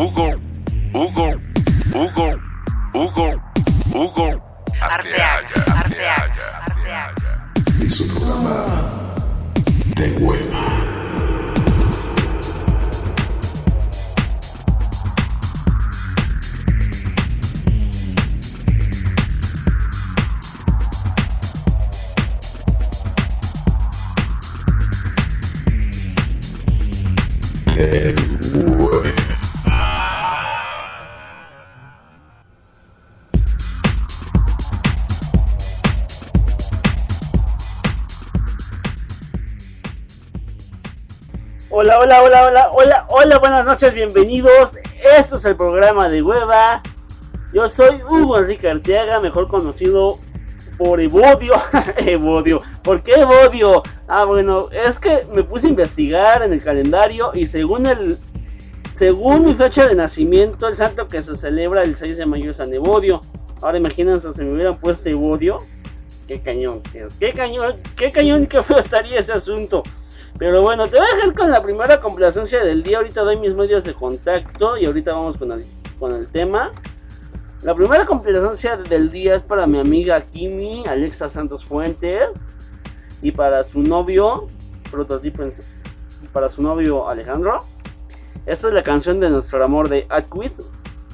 Hugo, 0.00 0.34
Hugo, 0.94 1.28
Hugo, 1.92 2.40
Hugo, 2.94 3.42
Hugo. 3.92 4.42
Arteaga, 4.80 5.78
Arteaga, 5.78 6.64
Arteaga. 6.64 7.52
Es 7.82 8.00
un 8.00 8.08
programa 8.08 9.14
de 9.96 10.12
hueva. 10.12 10.79
Hola, 42.10 42.24
hola, 42.24 42.42
hola, 42.42 42.70
hola, 42.72 43.06
hola, 43.08 43.38
buenas 43.38 43.64
noches, 43.64 43.94
bienvenidos. 43.94 44.76
Esto 45.16 45.36
es 45.36 45.44
el 45.44 45.54
programa 45.54 46.08
de 46.08 46.20
Hueva. 46.20 46.82
Yo 47.52 47.68
soy 47.68 48.02
Hugo 48.02 48.36
Enrique 48.36 48.68
Arteaga, 48.68 49.20
mejor 49.20 49.46
conocido 49.46 50.18
por 50.76 51.00
Evodio. 51.00 51.54
Evodio. 51.98 52.62
¿Por 52.82 53.04
qué 53.04 53.12
Evodio? 53.12 53.84
Ah, 54.08 54.24
bueno, 54.24 54.66
es 54.72 54.98
que 54.98 55.24
me 55.32 55.44
puse 55.44 55.68
a 55.68 55.70
investigar 55.70 56.42
en 56.42 56.52
el 56.52 56.60
calendario 56.60 57.30
y 57.32 57.46
según 57.46 57.86
el 57.86 58.18
según 58.90 59.44
mi 59.44 59.54
fecha 59.54 59.86
de 59.86 59.94
nacimiento, 59.94 60.66
el 60.66 60.74
santo 60.74 61.06
que 61.06 61.22
se 61.22 61.36
celebra 61.36 61.84
el 61.84 61.94
6 61.94 62.16
de 62.16 62.26
mayo 62.26 62.50
es 62.50 62.56
San 62.56 62.74
Evodio. 62.74 63.22
Ahora 63.62 63.78
imagínense 63.78 64.32
si 64.32 64.42
me 64.42 64.54
hubieran 64.54 64.78
puesto 64.78 65.08
Evodio. 65.08 65.58
Qué 66.26 66.40
cañón, 66.40 66.82
qué, 66.92 67.06
qué 67.20 67.32
cañón, 67.32 67.76
qué 67.94 68.10
cañón 68.10 68.42
y 68.42 68.46
qué 68.48 68.58
estaría 68.76 69.20
ese 69.20 69.32
asunto. 69.32 69.84
Pero 70.38 70.62
bueno, 70.62 70.86
te 70.86 70.96
voy 70.96 71.06
a 71.06 71.16
dejar 71.16 71.34
con 71.34 71.50
la 71.50 71.62
primera 71.62 72.00
complacencia 72.00 72.64
del 72.64 72.82
día. 72.82 72.98
Ahorita 72.98 73.22
doy 73.22 73.36
mis 73.36 73.54
medios 73.54 73.84
de 73.84 73.94
contacto 73.94 74.76
y 74.76 74.86
ahorita 74.86 75.12
vamos 75.12 75.36
con 75.36 75.52
el, 75.52 75.64
con 75.98 76.12
el 76.12 76.26
tema. 76.28 76.70
La 77.62 77.74
primera 77.74 78.06
complacencia 78.06 78.76
del 78.76 79.10
día 79.10 79.34
es 79.34 79.44
para 79.44 79.66
mi 79.66 79.78
amiga 79.78 80.20
Kimi, 80.22 80.84
Alexa 80.86 81.28
Santos 81.28 81.64
Fuentes. 81.64 82.30
Y 83.22 83.32
para 83.32 83.62
su 83.64 83.80
novio, 83.80 84.48
prototipo, 84.90 85.42
para 86.32 86.48
su 86.48 86.62
novio 86.62 87.08
Alejandro. 87.08 87.58
Esta 88.46 88.68
es 88.68 88.74
la 88.74 88.82
canción 88.82 89.20
de 89.20 89.28
nuestro 89.28 89.62
amor 89.62 89.90
de 89.90 90.06
Aquit. 90.08 90.58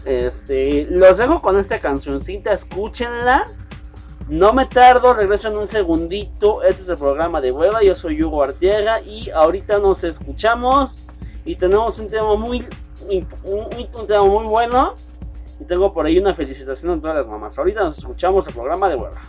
Este, 0.05 0.87
los 0.89 1.19
dejo 1.19 1.43
con 1.43 1.59
esta 1.59 1.81
cancioncita, 1.81 2.53
escúchenla. 2.53 3.45
No 4.29 4.53
me 4.53 4.67
tardo, 4.67 5.15
regreso 5.15 5.49
en 5.49 5.57
un 5.57 5.69
segundito. 5.69 6.61
Este 6.65 6.83
es 6.83 6.89
el 6.89 6.99
programa 6.99 7.41
de 7.41 7.53
Hueva. 7.53 7.81
Yo 7.85 7.95
soy 7.95 8.21
Hugo 8.21 8.43
Arteaga 8.43 9.01
y 9.01 9.31
ahorita 9.31 9.79
nos 9.79 10.03
escuchamos. 10.03 10.97
Y 11.45 11.55
tenemos 11.55 12.01
un 12.01 12.09
tema 12.09 12.35
muy, 12.35 12.67
un 13.45 14.07
tema 14.09 14.25
muy 14.25 14.45
bueno. 14.47 14.95
Y 15.61 15.65
tengo 15.65 15.95
por 15.95 16.07
ahí 16.07 16.19
una 16.19 16.35
felicitación 16.35 16.99
a 16.99 17.01
todas 17.01 17.17
las 17.19 17.27
mamás. 17.29 17.57
Ahorita 17.57 17.85
nos 17.85 17.99
escuchamos 17.99 18.45
el 18.49 18.55
programa 18.55 18.89
de 18.89 18.97
Hueva. 18.97 19.21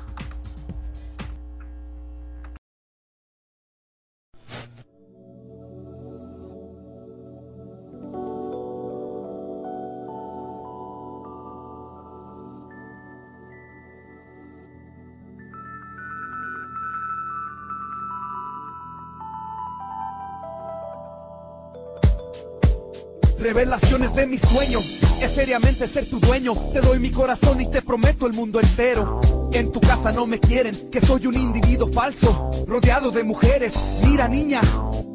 Revelaciones 23.47 24.13
de 24.13 24.27
mi 24.27 24.37
sueño 24.37 24.79
es 25.21 25.31
seriamente 25.31 25.87
ser 25.87 26.09
tu 26.09 26.19
dueño. 26.19 26.53
Te 26.73 26.81
doy 26.81 26.99
mi 26.99 27.11
corazón 27.11 27.61
y 27.61 27.71
te 27.71 27.81
prometo 27.81 28.27
el 28.27 28.33
mundo 28.33 28.59
entero. 28.59 29.21
En 29.53 29.71
tu 29.71 29.79
casa 29.79 30.11
no 30.11 30.27
me 30.27 30.37
quieren, 30.37 30.75
que 30.91 30.99
soy 30.99 31.27
un 31.27 31.35
individuo 31.35 31.87
falso, 31.87 32.51
rodeado 32.67 33.09
de 33.09 33.23
mujeres. 33.23 33.73
Mira 34.03 34.27
niña, 34.27 34.59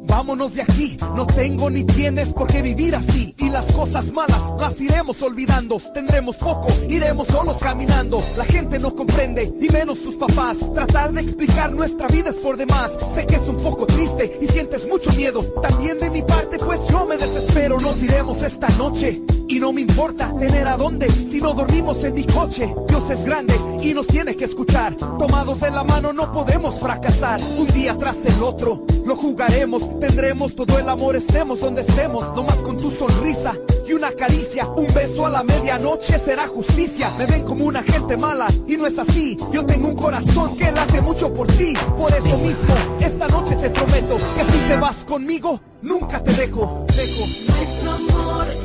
vámonos 0.07 0.55
de 0.55 0.63
aquí. 0.63 0.97
No 1.15 1.27
tengo 1.27 1.69
ni 1.69 1.83
tienes 1.83 2.33
por 2.33 2.47
qué 2.47 2.63
vivir 2.63 2.95
así. 2.95 3.35
Las 3.53 3.71
cosas 3.71 4.11
malas 4.11 4.41
las 4.59 4.81
iremos 4.81 5.21
olvidando. 5.21 5.77
Tendremos 5.93 6.37
poco, 6.37 6.69
iremos 6.89 7.27
solos 7.27 7.57
caminando. 7.61 8.19
La 8.35 8.45
gente 8.45 8.79
no 8.79 8.95
comprende, 8.95 9.53
y 9.61 9.69
menos 9.69 9.99
sus 9.99 10.15
papás. 10.15 10.57
Tratar 10.73 11.13
de 11.13 11.21
explicar 11.21 11.71
nuestra 11.71 12.07
vida 12.07 12.31
es 12.31 12.37
por 12.37 12.57
demás. 12.57 12.91
Sé 13.13 13.27
que 13.27 13.35
es 13.35 13.41
un 13.41 13.57
poco 13.57 13.85
triste 13.85 14.39
y 14.41 14.47
sientes 14.47 14.87
mucho 14.87 15.11
miedo. 15.11 15.43
También 15.61 15.99
de 15.99 16.09
mi 16.09 16.23
parte, 16.23 16.57
pues 16.57 16.79
yo 16.87 17.05
me 17.05 17.15
desespero. 17.15 17.79
Nos 17.79 18.01
iremos 18.01 18.41
esta 18.41 18.69
noche. 18.69 19.21
Y 19.53 19.59
no 19.59 19.71
me 19.71 19.81
importa 19.81 20.35
tener 20.35 20.67
a 20.67 20.75
dónde 20.75 21.07
si 21.11 21.39
no 21.39 21.53
dormimos 21.53 22.03
en 22.03 22.15
mi 22.15 22.23
coche. 22.23 22.73
Dios 22.87 23.07
es 23.11 23.23
grande 23.23 23.53
y 23.83 23.93
nos 23.93 24.07
tiene 24.07 24.35
que 24.35 24.45
escuchar. 24.45 24.95
Tomados 24.95 25.59
de 25.59 25.69
la 25.69 25.83
mano 25.83 26.11
no 26.11 26.31
podemos 26.31 26.79
fracasar. 26.79 27.39
Un 27.59 27.67
día 27.67 27.95
tras 27.95 28.17
el 28.25 28.41
otro 28.41 28.83
lo 29.05 29.15
jugaremos. 29.15 29.99
Tendremos 29.99 30.55
todo 30.55 30.79
el 30.79 30.89
amor, 30.89 31.15
estemos 31.15 31.59
donde 31.59 31.81
estemos. 31.81 32.35
No 32.35 32.41
más 32.41 32.63
con 32.63 32.77
tu 32.77 32.89
sonrisa 32.89 33.53
y 33.87 33.93
una 33.93 34.11
caricia. 34.13 34.67
Un 34.69 34.91
beso 34.91 35.27
a 35.27 35.29
la 35.29 35.43
medianoche 35.43 36.17
será 36.17 36.47
justicia. 36.47 37.11
Me 37.19 37.27
ven 37.27 37.43
como 37.43 37.65
una 37.65 37.83
gente 37.83 38.17
mala 38.17 38.47
y 38.67 38.75
no 38.75 38.87
es 38.87 38.97
así. 38.97 39.37
Yo 39.51 39.63
tengo 39.67 39.87
un 39.89 39.95
corazón 39.95 40.57
que 40.57 40.71
late 40.71 40.99
mucho 40.99 41.31
por 41.31 41.45
ti. 41.45 41.75
Por 41.95 42.11
eso 42.11 42.39
mismo, 42.39 42.73
esta 42.99 43.27
noche 43.27 43.55
te 43.57 43.69
prometo 43.69 44.17
que 44.17 44.51
si 44.51 44.59
te 44.67 44.77
vas 44.77 45.05
conmigo, 45.05 45.61
nunca 45.83 46.23
te 46.23 46.33
dejo. 46.33 46.87
dejo. 46.95 47.27
Nuestro 47.55 47.91
amor 47.91 48.62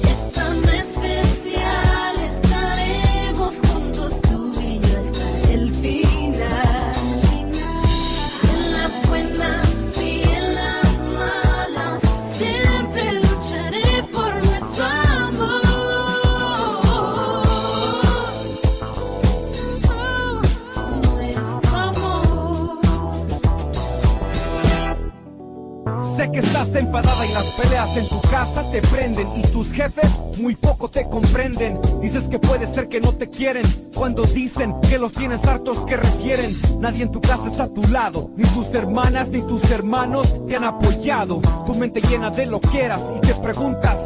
Que 26.32 26.40
estás 26.40 26.74
enfadada 26.74 27.26
y 27.26 27.32
las 27.32 27.44
peleas 27.52 27.96
en 27.96 28.08
tu 28.08 28.20
casa 28.22 28.70
te 28.70 28.82
prenden 28.82 29.28
y 29.34 29.42
tus 29.42 29.72
jefes 29.72 30.10
muy 30.40 30.54
poco 30.54 30.90
te 30.90 31.08
comprenden. 31.08 31.80
Dices 32.00 32.24
que 32.24 32.38
puede 32.38 32.66
ser 32.66 32.88
que 32.88 33.00
no 33.00 33.12
te 33.12 33.28
quieren 33.30 33.64
cuando 33.94 34.22
dicen 34.24 34.74
que 34.88 34.98
los 34.98 35.12
tienes 35.12 35.44
hartos 35.44 35.84
que 35.84 35.96
refieren. 35.96 36.54
Nadie 36.80 37.04
en 37.04 37.12
tu 37.12 37.20
casa 37.20 37.48
está 37.48 37.64
a 37.64 37.68
tu 37.68 37.82
lado, 37.88 38.30
ni 38.36 38.44
tus 38.50 38.72
hermanas 38.74 39.28
ni 39.30 39.42
tus 39.42 39.70
hermanos 39.70 40.46
te 40.46 40.56
han 40.56 40.64
apoyado. 40.64 41.40
Tu 41.66 41.74
mente 41.74 42.00
llena 42.02 42.30
de 42.30 42.46
lo 42.46 42.60
que 42.60 42.82
eras 42.82 43.00
y 43.16 43.20
te 43.20 43.34
preguntas. 43.34 43.98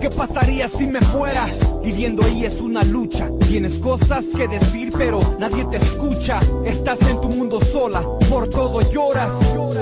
¿Qué 0.00 0.10
pasaría 0.10 0.68
si 0.68 0.86
me 0.86 1.00
fuera? 1.00 1.46
Viviendo 1.82 2.22
ahí 2.24 2.44
es 2.44 2.60
una 2.60 2.84
lucha. 2.84 3.30
Tienes 3.48 3.78
cosas 3.78 4.24
que 4.36 4.46
decir, 4.46 4.92
pero 4.96 5.20
nadie 5.38 5.64
te 5.66 5.78
escucha. 5.78 6.38
Estás 6.64 7.00
en 7.08 7.20
tu 7.20 7.28
mundo 7.28 7.60
sola, 7.60 8.02
por 8.28 8.48
todo 8.48 8.82
lloras 8.90 9.30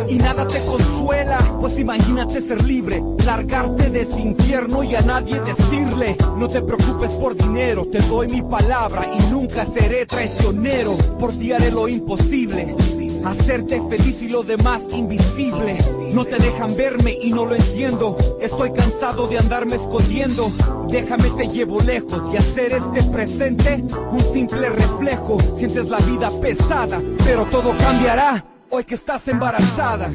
y 0.08 0.14
nada 0.14 0.46
te 0.46 0.64
consuela. 0.64 1.38
Pues 1.60 1.73
imagínate 1.78 2.40
ser 2.40 2.62
libre, 2.64 3.02
largarte 3.24 3.90
de 3.90 4.02
ese 4.02 4.20
infierno 4.20 4.82
y 4.82 4.94
a 4.94 5.00
nadie 5.00 5.40
decirle. 5.40 6.16
No 6.36 6.48
te 6.48 6.62
preocupes 6.62 7.10
por 7.12 7.36
dinero, 7.36 7.86
te 7.90 7.98
doy 8.00 8.28
mi 8.28 8.42
palabra 8.42 9.06
y 9.12 9.30
nunca 9.30 9.66
seré 9.66 10.06
traicionero. 10.06 10.96
Por 11.18 11.32
ti 11.32 11.52
haré 11.52 11.70
lo 11.70 11.88
imposible. 11.88 12.74
Hacerte 13.24 13.82
feliz 13.88 14.22
y 14.22 14.28
lo 14.28 14.42
demás 14.42 14.82
invisible. 14.92 15.78
No 16.12 16.24
te 16.24 16.36
dejan 16.36 16.76
verme 16.76 17.16
y 17.20 17.30
no 17.32 17.46
lo 17.46 17.54
entiendo. 17.54 18.16
Estoy 18.40 18.72
cansado 18.72 19.26
de 19.26 19.38
andarme 19.38 19.76
escondiendo. 19.76 20.52
Déjame 20.88 21.30
te 21.30 21.48
llevo 21.48 21.80
lejos 21.80 22.20
y 22.32 22.36
hacer 22.36 22.72
este 22.72 23.02
presente 23.10 23.82
un 24.10 24.32
simple 24.32 24.68
reflejo. 24.68 25.38
Sientes 25.56 25.88
la 25.88 25.98
vida 25.98 26.30
pesada, 26.40 27.00
pero 27.24 27.46
todo 27.46 27.74
cambiará 27.78 28.44
hoy 28.70 28.84
que 28.84 28.94
estás 28.94 29.26
embarazada. 29.28 30.12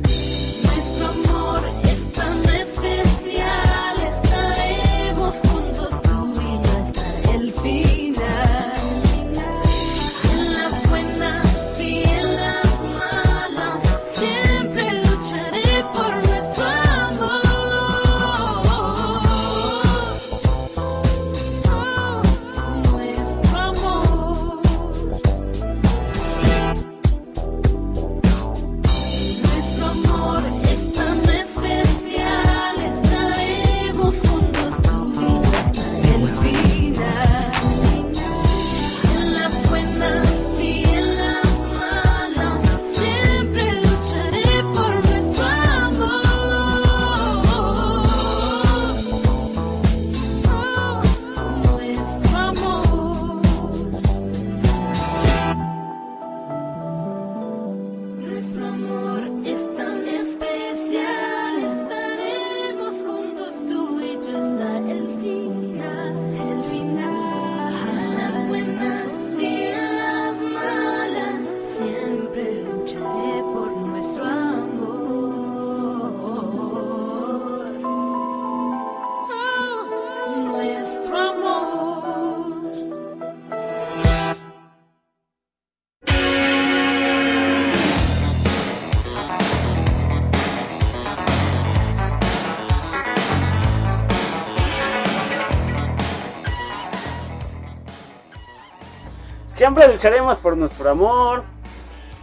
Siempre 99.70 99.94
lucharemos 99.94 100.40
por 100.40 100.58
nuestro 100.58 100.90
amor. 100.90 101.44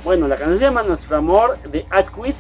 Bueno, 0.02 0.26
la 0.26 0.34
canción 0.34 0.58
se 0.58 0.64
llama 0.64 0.82
Nuestro 0.82 1.16
Amor 1.16 1.56
de 1.62 1.87
Atquit. 1.90 2.34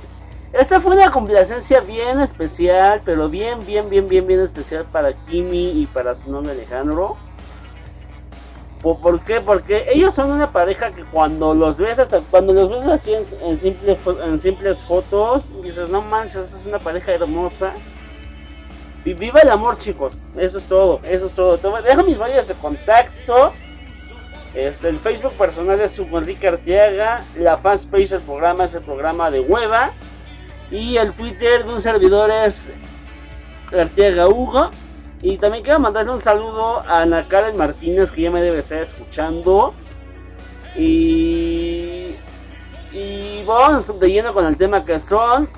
Esta 0.52 0.80
fue 0.80 0.96
una 0.96 1.12
complacencia 1.12 1.78
bien 1.78 2.20
especial, 2.20 3.00
pero 3.04 3.28
bien, 3.28 3.64
bien, 3.64 3.88
bien, 3.88 4.08
bien, 4.08 4.26
bien 4.26 4.40
especial 4.40 4.84
para 4.90 5.12
Kimi 5.12 5.80
y 5.80 5.86
para 5.86 6.16
su 6.16 6.32
novio 6.32 6.50
Alejandro. 6.50 7.16
¿Por, 8.82 9.20
qué? 9.20 9.40
Porque 9.40 9.86
ellos 9.92 10.12
son 10.12 10.32
una 10.32 10.50
pareja 10.50 10.90
que 10.90 11.04
cuando 11.04 11.54
los 11.54 11.78
ves 11.78 12.00
hasta 12.00 12.18
cuando 12.22 12.52
los 12.52 12.68
ves 12.68 12.88
así 12.88 13.14
en, 13.14 13.24
en 13.42 14.22
en 14.24 14.40
simples 14.40 14.78
fotos, 14.78 15.44
dices, 15.62 15.88
no 15.88 16.02
manches, 16.02 16.52
es 16.52 16.66
una 16.66 16.80
pareja 16.80 17.12
hermosa. 17.12 17.74
Y 19.04 19.14
viva 19.14 19.38
el 19.38 19.50
amor, 19.50 19.78
chicos. 19.78 20.14
Eso 20.36 20.58
es 20.58 20.64
todo, 20.64 20.98
eso 21.04 21.26
es 21.26 21.32
todo. 21.32 21.56
Dejo 21.80 22.02
mis 22.02 22.18
medios 22.18 22.48
de 22.48 22.54
contacto. 22.54 23.52
Es 24.56 24.82
el 24.84 24.98
Facebook 25.00 25.34
personal 25.34 25.78
es 25.82 25.98
Enrique 25.98 26.48
Arteaga. 26.48 27.22
La 27.36 27.58
fanpage 27.58 28.08
del 28.08 28.22
programa 28.22 28.64
es 28.64 28.74
el 28.74 28.80
programa 28.80 29.30
de 29.30 29.40
Hueva. 29.40 29.90
Y 30.70 30.96
el 30.96 31.12
Twitter 31.12 31.62
de 31.62 31.74
un 31.74 31.80
servidor 31.82 32.30
es 32.30 32.70
Arteaga 33.70 34.28
Hugo. 34.28 34.70
Y 35.20 35.36
también 35.36 35.62
quiero 35.62 35.78
mandarle 35.78 36.12
un 36.12 36.22
saludo 36.22 36.80
a 36.88 37.02
Ana 37.02 37.28
Karen 37.28 37.54
Martínez 37.58 38.10
que 38.10 38.22
ya 38.22 38.30
me 38.30 38.40
debe 38.40 38.60
estar 38.60 38.78
escuchando. 38.78 39.74
Y, 40.74 42.16
y 42.92 43.44
vamos 43.46 44.00
de 44.00 44.10
lleno 44.10 44.32
con 44.32 44.46
el 44.46 44.56
tema 44.56 44.86
que 44.86 45.00
son 45.00 45.50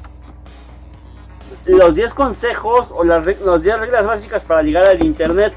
los 1.67 1.95
10 1.95 2.15
consejos 2.15 2.89
o 2.91 3.05
las 3.05 3.25
10 3.25 3.79
reglas 3.79 4.07
básicas 4.07 4.45
para 4.45 4.63
llegar 4.63 4.89
al 4.89 5.05
internet. 5.05 5.55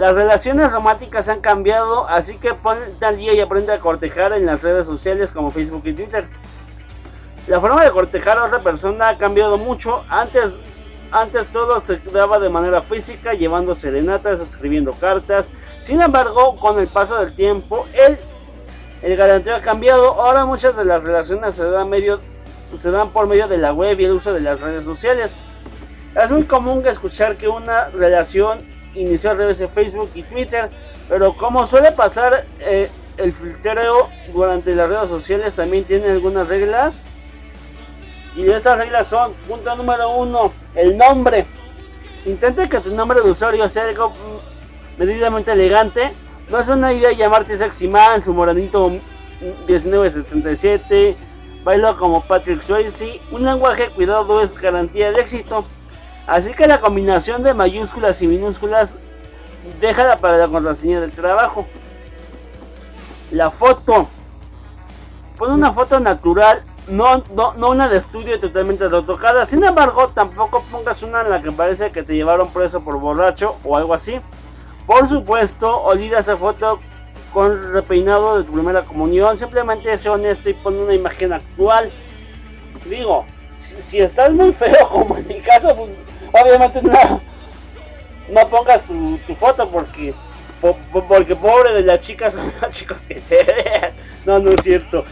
Las 0.00 0.14
relaciones 0.14 0.72
románticas 0.72 1.28
han 1.28 1.42
cambiado, 1.42 2.08
así 2.08 2.38
que 2.38 2.54
ponte 2.54 3.04
al 3.04 3.18
día 3.18 3.34
y 3.34 3.40
aprende 3.40 3.74
a 3.74 3.80
cortejar 3.80 4.32
en 4.32 4.46
las 4.46 4.62
redes 4.62 4.86
sociales 4.86 5.30
como 5.30 5.50
Facebook 5.50 5.82
y 5.84 5.92
Twitter. 5.92 6.24
La 7.46 7.60
forma 7.60 7.84
de 7.84 7.90
cortejar 7.90 8.38
a 8.38 8.44
otra 8.44 8.62
persona 8.62 9.10
ha 9.10 9.18
cambiado 9.18 9.58
mucho. 9.58 10.02
Antes, 10.08 10.54
antes 11.12 11.50
todo 11.50 11.78
se 11.80 11.98
daba 11.98 12.38
de 12.38 12.48
manera 12.48 12.80
física, 12.80 13.34
llevando 13.34 13.74
serenatas, 13.74 14.40
escribiendo 14.40 14.92
cartas. 14.92 15.52
Sin 15.80 16.00
embargo, 16.00 16.56
con 16.56 16.80
el 16.80 16.86
paso 16.86 17.18
del 17.18 17.34
tiempo, 17.34 17.86
el, 17.92 18.16
el 19.02 19.16
galanteo 19.18 19.56
ha 19.56 19.60
cambiado. 19.60 20.12
Ahora 20.12 20.46
muchas 20.46 20.78
de 20.78 20.86
las 20.86 21.04
relaciones 21.04 21.56
se 21.56 21.70
dan, 21.70 21.90
medio, 21.90 22.20
se 22.74 22.90
dan 22.90 23.10
por 23.10 23.26
medio 23.26 23.48
de 23.48 23.58
la 23.58 23.74
web 23.74 24.00
y 24.00 24.04
el 24.04 24.12
uso 24.12 24.32
de 24.32 24.40
las 24.40 24.62
redes 24.62 24.86
sociales. 24.86 25.36
Es 26.14 26.30
muy 26.30 26.44
común 26.44 26.86
escuchar 26.86 27.36
que 27.36 27.48
una 27.48 27.88
relación 27.88 28.79
inició 28.94 29.30
a 29.30 29.34
través 29.34 29.58
de 29.58 29.68
Facebook 29.68 30.10
y 30.14 30.22
Twitter, 30.22 30.68
pero 31.08 31.34
como 31.34 31.66
suele 31.66 31.92
pasar, 31.92 32.44
eh, 32.60 32.90
el 33.16 33.32
filtreo 33.32 34.08
durante 34.32 34.74
las 34.74 34.88
redes 34.88 35.10
sociales 35.10 35.54
también 35.54 35.84
tiene 35.84 36.08
algunas 36.10 36.48
reglas. 36.48 36.94
Y 38.36 38.48
esas 38.48 38.78
reglas 38.78 39.08
son, 39.08 39.32
punto 39.48 39.74
número 39.74 40.10
uno, 40.10 40.52
el 40.74 40.96
nombre. 40.96 41.44
Intenta 42.24 42.68
que 42.68 42.80
tu 42.80 42.94
nombre 42.94 43.20
de 43.20 43.30
usuario 43.30 43.68
sea 43.68 43.84
algo 43.84 44.10
mm, 44.10 45.00
medidamente 45.00 45.52
elegante. 45.52 46.12
No 46.48 46.58
es 46.58 46.68
una 46.68 46.92
idea 46.92 47.12
llamarte 47.12 47.56
Sexy 47.56 47.88
Man, 47.88 48.22
su 48.22 48.32
moranito 48.32 48.88
mm, 48.88 49.66
1977, 49.66 51.16
bailo 51.64 51.96
como 51.96 52.22
Patrick 52.22 52.62
Swayze. 52.62 53.20
Un 53.32 53.44
lenguaje 53.44 53.88
cuidado 53.88 54.40
es 54.40 54.58
garantía 54.58 55.10
de 55.10 55.20
éxito. 55.20 55.64
Así 56.26 56.52
que 56.52 56.66
la 56.66 56.80
combinación 56.80 57.42
de 57.42 57.54
mayúsculas 57.54 58.20
y 58.22 58.26
minúsculas 58.26 58.96
déjala 59.80 60.18
para 60.18 60.38
la 60.38 60.48
contraseña 60.48 61.00
del 61.00 61.12
trabajo. 61.12 61.66
La 63.30 63.50
foto. 63.50 64.08
Pon 65.38 65.52
una 65.52 65.72
foto 65.72 65.98
natural, 66.00 66.62
no, 66.88 67.22
no, 67.34 67.54
no 67.54 67.70
una 67.70 67.88
de 67.88 67.96
estudio 67.98 68.38
totalmente 68.38 68.88
retocada. 68.88 69.46
Sin 69.46 69.64
embargo, 69.64 70.08
tampoco 70.08 70.62
pongas 70.70 71.02
una 71.02 71.22
en 71.22 71.30
la 71.30 71.40
que 71.40 71.50
parece 71.50 71.90
que 71.90 72.02
te 72.02 72.14
llevaron 72.14 72.52
preso 72.52 72.80
por 72.82 72.98
borracho 72.98 73.56
o 73.64 73.76
algo 73.76 73.94
así. 73.94 74.18
Por 74.86 75.08
supuesto, 75.08 75.82
olvida 75.82 76.18
esa 76.18 76.36
foto 76.36 76.80
con 77.32 77.72
repeinado 77.72 78.38
de 78.38 78.44
tu 78.44 78.52
primera 78.52 78.82
comunión. 78.82 79.38
Simplemente 79.38 79.96
sé 79.96 80.08
honesto 80.08 80.50
y 80.50 80.54
pon 80.54 80.76
una 80.76 80.94
imagen 80.94 81.32
actual. 81.32 81.90
Digo, 82.86 83.24
si, 83.60 84.00
estás 84.00 84.32
muy 84.32 84.52
feo, 84.52 84.88
como 84.90 85.16
en 85.16 85.26
mi 85.28 85.40
caso, 85.40 85.74
pues 85.76 85.90
obviamente 86.44 86.80
no, 86.82 87.20
no 88.32 88.48
pongas 88.48 88.82
tu, 88.84 89.18
foto 89.36 89.68
porque 89.68 90.14
po- 90.60 90.76
po- 90.92 91.04
porque 91.06 91.36
pobre 91.36 91.72
de 91.74 91.82
las 91.82 92.00
chicas 92.00 92.32
son 92.32 92.50
los 92.62 92.70
chicos 92.70 93.06
que 93.06 93.16
te 93.16 93.42
vean. 93.44 93.92
No, 94.24 94.38
no 94.38 94.50
es 94.50 94.62
cierto. 94.62 95.04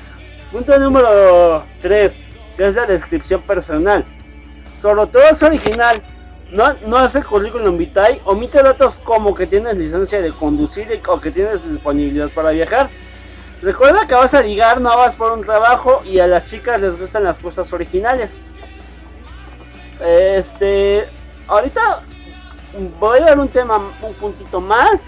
Punto 0.53 0.79
número 0.79 1.63
3, 1.83 2.21
que 2.57 2.67
es 2.69 2.75
la 2.75 2.87
descripción 2.87 3.43
personal. 3.43 4.05
Sobre 4.81 5.07
todo 5.09 5.23
es 5.25 5.43
original. 5.43 6.01
No, 6.51 6.73
no 6.87 7.05
el 7.05 7.25
currículum 7.27 7.77
vitae. 7.77 8.21
Omite 8.25 8.63
datos 8.63 8.95
como 9.05 9.35
que 9.35 9.47
tienes 9.47 9.77
licencia 9.77 10.23
de 10.23 10.31
conducir 10.33 10.89
o 11.07 11.21
que 11.21 11.31
tienes 11.31 11.69
disponibilidad 11.71 12.29
para 12.31 12.51
viajar. 12.51 12.89
Recuerda 13.63 14.07
que 14.07 14.15
vas 14.15 14.33
a 14.35 14.43
ligar, 14.43 14.81
no 14.81 14.97
vas 14.97 15.17
por 15.17 15.33
un 15.33 15.43
trabajo 15.45 16.03
y 16.05 16.21
a 16.21 16.27
las 16.27 16.49
chicas 16.49 16.81
les 16.81 16.99
gustan 16.99 17.25
las 17.25 17.39
cosas 17.41 17.73
originales. 17.73 18.37
Este, 20.05 21.09
ahorita 21.49 22.01
voy 23.01 23.19
a 23.19 23.25
dar 23.25 23.39
un 23.41 23.49
tema 23.49 23.79
un 24.03 24.15
puntito 24.15 24.61
más. 24.61 25.01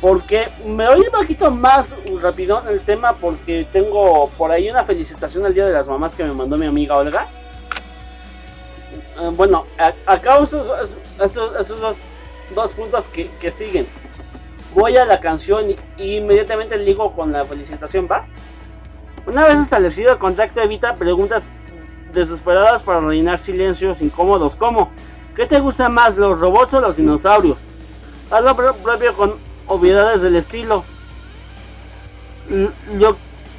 Porque 0.00 0.48
me 0.64 0.86
voy 0.86 1.00
un 1.00 1.10
poquito 1.10 1.50
más 1.50 1.92
rápido 2.22 2.62
en 2.62 2.68
el 2.68 2.80
tema 2.82 3.14
porque 3.14 3.66
tengo 3.72 4.28
por 4.38 4.52
ahí 4.52 4.70
una 4.70 4.84
felicitación 4.84 5.44
al 5.44 5.52
Día 5.52 5.66
de 5.66 5.72
las 5.72 5.88
Mamás 5.88 6.14
que 6.14 6.22
me 6.22 6.32
mandó 6.32 6.56
mi 6.56 6.66
amiga 6.66 6.96
Olga. 6.96 7.26
Eh, 9.20 9.30
bueno, 9.32 9.66
a- 9.76 9.92
acabo 10.06 10.44
esos, 10.44 10.70
esos, 11.20 11.56
esos 11.60 11.80
dos, 11.80 11.96
dos 12.54 12.72
puntos 12.74 13.08
que, 13.08 13.28
que 13.40 13.50
siguen. 13.50 13.88
Voy 14.74 14.96
a 14.96 15.04
la 15.04 15.20
canción 15.20 15.64
y, 15.98 16.16
inmediatamente 16.16 16.76
ligo 16.78 17.12
con 17.12 17.32
la 17.32 17.44
felicitación, 17.44 18.08
¿va? 18.10 18.26
Una 19.26 19.46
vez 19.46 19.58
establecido 19.58 20.12
el 20.12 20.18
contacto, 20.18 20.60
evita 20.60 20.94
preguntas 20.94 21.50
desesperadas 22.12 22.82
para 22.82 23.00
rellenar 23.00 23.38
silencios 23.38 24.00
incómodos 24.00 24.56
como 24.56 24.90
¿Qué 25.36 25.46
te 25.46 25.60
gusta 25.60 25.88
más, 25.88 26.16
los 26.16 26.40
robots 26.40 26.74
o 26.74 26.80
los 26.80 26.96
dinosaurios? 26.96 27.58
Haz 28.28 28.42
lo 28.42 28.56
pro- 28.56 28.74
propio 28.74 29.14
con 29.14 29.34
obviedades 29.68 30.20
del 30.20 30.34
estilo. 30.34 30.82
Yo, 32.98 33.16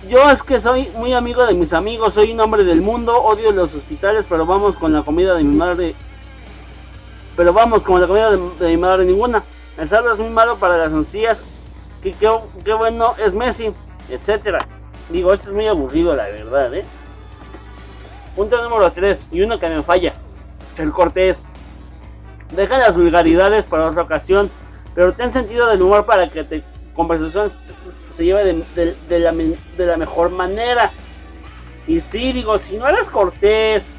yo 0.10 0.30
es 0.30 0.44
que 0.44 0.60
soy 0.60 0.90
muy 0.98 1.14
amigo 1.14 1.46
de 1.46 1.54
mis 1.54 1.72
amigos, 1.72 2.16
soy 2.16 2.34
un 2.34 2.42
hombre 2.42 2.66
del 2.66 2.82
mundo, 2.82 3.14
odio 3.14 3.54
los 3.54 3.74
hospitales, 3.76 4.26
pero 4.28 4.46
vamos 4.46 4.76
con 4.76 4.92
la 4.92 5.04
comida 5.04 5.36
de 5.36 5.44
mi 5.46 5.56
madre. 5.56 5.96
Pero 7.38 7.54
vamos 7.54 7.84
con 7.84 8.02
la 8.02 8.08
comida 8.08 8.32
de 8.32 8.68
mi 8.68 8.78
madre 8.78 9.06
ninguna. 9.06 9.46
El 9.80 9.88
saldo 9.88 10.12
es 10.12 10.20
muy 10.20 10.30
malo 10.30 10.60
para 10.60 10.78
las 10.78 10.92
encías. 10.92 11.42
Qué 12.02 12.74
bueno 12.74 13.14
es 13.18 13.34
Messi, 13.34 13.72
etcétera. 14.10 14.66
Digo, 15.10 15.34
esto 15.34 15.50
es 15.50 15.56
muy 15.56 15.68
aburrido, 15.68 16.16
la 16.16 16.24
verdad, 16.28 16.74
¿eh? 16.74 16.86
Punto 18.36 18.62
número 18.62 18.92
3, 18.92 19.28
y 19.32 19.42
uno 19.42 19.60
que 19.60 19.68
me 19.68 19.82
falla: 19.84 20.14
ser 20.74 20.90
cortés. 20.92 21.44
Deja 22.56 22.78
las 22.78 22.96
vulgaridades 22.96 23.66
para 23.66 23.88
otra 23.88 24.04
ocasión, 24.04 24.50
pero 24.96 25.14
ten 25.14 25.32
sentido 25.32 25.68
del 25.68 25.82
humor 25.82 26.06
para 26.06 26.30
que 26.30 26.44
te 26.44 26.64
conversación 26.96 27.50
se- 27.50 28.24
lleve 28.24 28.44
de, 28.76 29.20
la, 29.20 29.32
de 29.32 29.86
la 29.86 29.98
mejor 29.98 30.30
manera. 30.32 30.92
Y 31.88 32.02
sí, 32.02 32.34
digo, 32.34 32.58
si 32.60 32.78
no 32.78 32.88
eres 32.88 33.10
cortés, 33.10 33.90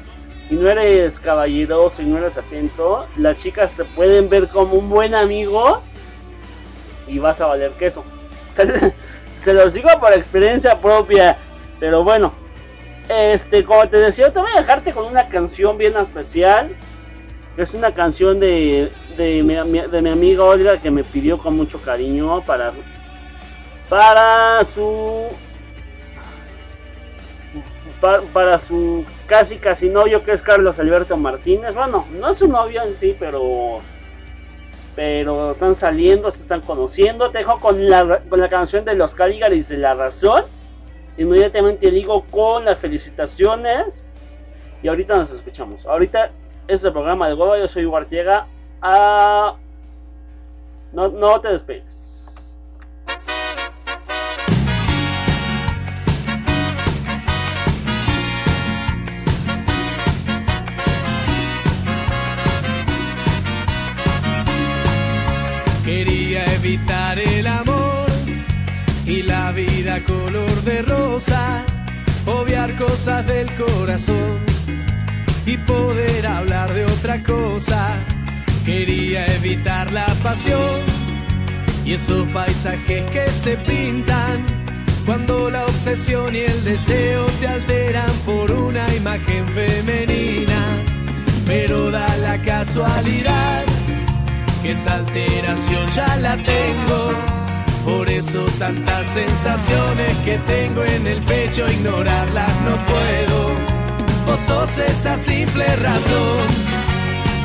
y 0.51 0.55
no 0.55 0.69
eres 0.69 1.19
caballeroso, 1.19 2.01
y 2.01 2.05
no 2.05 2.17
eres 2.19 2.37
atento, 2.37 3.07
las 3.17 3.37
chicas 3.39 3.71
te 3.71 3.83
pueden 3.85 4.29
ver 4.29 4.47
como 4.49 4.73
un 4.75 4.89
buen 4.89 5.15
amigo 5.15 5.81
y 7.07 7.17
vas 7.19 7.41
a 7.41 7.47
valer 7.47 7.71
queso. 7.71 8.03
Se, 8.55 8.93
se 9.41 9.53
los 9.53 9.73
digo 9.73 9.87
por 9.99 10.13
experiencia 10.13 10.79
propia, 10.79 11.37
pero 11.79 12.03
bueno. 12.03 12.33
Este, 13.09 13.63
como 13.63 13.87
te 13.89 13.97
decía, 13.97 14.31
te 14.31 14.39
voy 14.39 14.51
a 14.55 14.59
dejarte 14.59 14.91
con 14.93 15.05
una 15.05 15.27
canción 15.27 15.77
bien 15.77 15.97
especial. 15.97 16.75
Es 17.57 17.73
una 17.73 17.91
canción 17.91 18.39
de, 18.39 18.89
mi- 19.17 19.79
de 19.79 20.01
mi 20.01 20.09
amiga 20.09 20.43
Olga 20.43 20.77
que 20.77 20.91
me 20.91 21.03
pidió 21.03 21.37
con 21.37 21.57
mucho 21.57 21.81
cariño 21.81 22.41
para, 22.45 22.71
para 23.89 24.63
su 24.73 25.25
pa- 28.01 28.21
para 28.33 28.59
su 28.59 29.05
casi 29.27 29.57
casi 29.57 29.87
novio 29.89 30.23
que 30.23 30.33
es 30.33 30.41
Carlos 30.41 30.79
Alberto 30.79 31.15
Martínez. 31.15 31.73
Bueno, 31.73 32.05
no 32.19 32.29
es 32.29 32.37
su 32.37 32.47
novio 32.47 32.83
en 32.83 32.93
sí, 32.93 33.15
pero 33.17 33.77
pero 34.95 35.51
están 35.51 35.73
saliendo, 35.75 36.29
se 36.31 36.41
están 36.41 36.59
conociendo. 36.61 37.31
Te 37.31 37.37
dejo 37.39 37.59
con 37.59 37.89
la, 37.89 38.19
con 38.29 38.39
la 38.41 38.49
canción 38.49 38.83
de 38.83 38.93
los 38.95 39.15
Caligaris 39.15 39.69
de 39.69 39.77
la 39.77 39.93
razón. 39.93 40.43
Inmediatamente 41.17 41.89
digo 41.91 42.23
con 42.29 42.65
las 42.65 42.77
felicitaciones. 42.77 44.05
Y 44.83 44.87
ahorita 44.89 45.15
nos 45.15 45.31
escuchamos. 45.31 45.85
Ahorita 45.85 46.31
es 46.67 46.83
el 46.83 46.91
programa 46.91 47.27
de 47.29 47.35
Hueva. 47.35 47.57
Yo 47.57 47.67
soy 47.69 47.85
Hugo 47.85 47.97
Artiega. 47.97 48.47
Ah, 48.81 49.55
no, 50.91 51.07
no 51.07 51.39
te 51.39 51.49
despegues. 51.49 52.10
Evitar 65.99 67.19
el 67.19 67.47
amor 67.47 68.05
y 69.05 69.23
la 69.23 69.51
vida 69.51 69.99
color 70.03 70.63
de 70.63 70.81
rosa, 70.83 71.63
obviar 72.25 72.75
cosas 72.77 73.27
del 73.27 73.53
corazón 73.55 74.39
y 75.45 75.57
poder 75.57 76.25
hablar 76.27 76.73
de 76.73 76.85
otra 76.85 77.21
cosa. 77.21 77.93
Quería 78.65 79.25
evitar 79.35 79.91
la 79.91 80.05
pasión 80.23 80.81
y 81.83 81.93
esos 81.93 82.27
paisajes 82.29 83.09
que 83.11 83.27
se 83.27 83.57
pintan 83.57 84.45
cuando 85.05 85.49
la 85.49 85.65
obsesión 85.65 86.35
y 86.35 86.39
el 86.39 86.63
deseo 86.63 87.25
te 87.41 87.47
alteran 87.47 88.11
por 88.25 88.49
una 88.51 88.93
imagen 88.95 89.45
femenina. 89.47 90.61
Pero 91.45 91.91
da 91.91 92.15
la 92.17 92.37
casualidad 92.37 93.70
que 94.61 94.71
esa 94.71 94.95
alteración 94.95 95.89
ya 95.89 96.15
la 96.17 96.35
tengo. 96.37 97.11
Por 97.85 98.09
eso 98.09 98.45
tantas 98.59 99.07
sensaciones 99.07 100.15
que 100.23 100.37
tengo 100.39 100.83
en 100.83 101.07
el 101.07 101.21
pecho, 101.23 101.67
ignorarlas 101.67 102.53
no 102.61 102.75
puedo. 102.85 103.39
Vos 104.25 104.39
sos 104.47 104.77
esa 104.77 105.17
simple 105.17 105.65
razón 105.77 106.47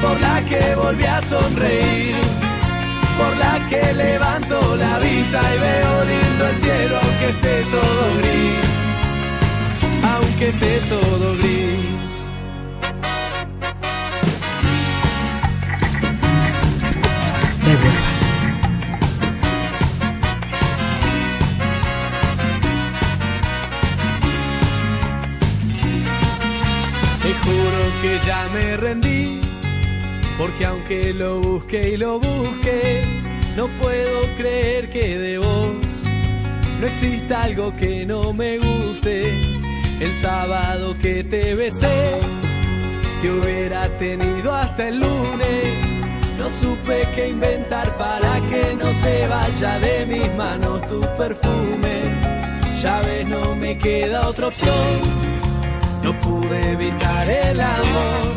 por 0.02 0.20
la 0.20 0.42
que 0.44 0.74
volví 0.74 1.04
a 1.04 1.22
sonreír, 1.22 2.16
por 3.18 3.36
la 3.38 3.66
que 3.68 3.94
levanto 3.94 4.76
la 4.76 4.98
vista 4.98 5.40
y 5.54 5.58
veo 5.58 6.04
lindo 6.04 6.46
el 6.48 6.56
cielo 6.56 6.96
aunque 7.02 7.28
esté 7.30 7.62
todo 7.70 8.16
gris, 8.18 8.76
aunque 10.14 10.48
esté 10.48 10.80
todo 10.88 11.36
gris. 11.38 11.65
Ya 28.36 28.48
me 28.50 28.76
rendí, 28.76 29.40
porque 30.36 30.66
aunque 30.66 31.14
lo 31.14 31.40
busque 31.40 31.90
y 31.90 31.96
lo 31.96 32.20
busque, 32.20 33.02
no 33.56 33.66
puedo 33.80 34.22
creer 34.36 34.90
que 34.90 35.18
de 35.18 35.38
vos 35.38 36.04
no 36.80 36.86
exista 36.86 37.44
algo 37.44 37.72
que 37.72 38.04
no 38.04 38.32
me 38.32 38.58
guste. 38.58 39.32
El 40.00 40.12
sábado 40.14 40.94
que 41.00 41.24
te 41.24 41.54
besé, 41.54 42.20
que 43.22 43.30
hubiera 43.30 43.88
tenido 43.96 44.52
hasta 44.54 44.88
el 44.88 45.00
lunes. 45.00 45.92
No 46.38 46.50
supe 46.50 47.08
qué 47.14 47.28
inventar 47.28 47.96
para 47.96 48.40
que 48.50 48.74
no 48.74 48.92
se 48.92 49.26
vaya 49.28 49.78
de 49.78 50.04
mis 50.04 50.34
manos 50.34 50.86
tu 50.86 51.00
perfume. 51.16 51.96
Ya 52.82 53.00
ves, 53.00 53.26
no 53.26 53.54
me 53.56 53.78
queda 53.78 54.28
otra 54.28 54.48
opción. 54.48 55.25
No 56.06 56.16
pude 56.20 56.70
evitar 56.70 57.28
el 57.28 57.60
amor, 57.60 58.36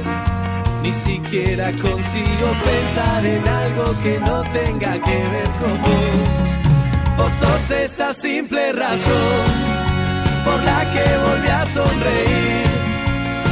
ni 0.81 0.91
siquiera 0.91 1.71
consigo 1.71 2.47
pensar 2.65 3.23
en 3.23 3.47
algo 3.47 3.93
que 4.01 4.19
no 4.21 4.41
tenga 4.41 4.93
que 4.93 5.17
ver 5.33 5.49
con 5.61 5.79
vos. 5.79 7.15
Vos 7.15 7.31
sos 7.33 7.69
esa 7.69 8.11
simple 8.11 8.73
razón 8.73 9.45
por 10.45 10.63
la 10.63 10.79
que 10.93 11.05
volví 11.27 11.47
a 11.47 11.65
sonreír, 11.67 12.65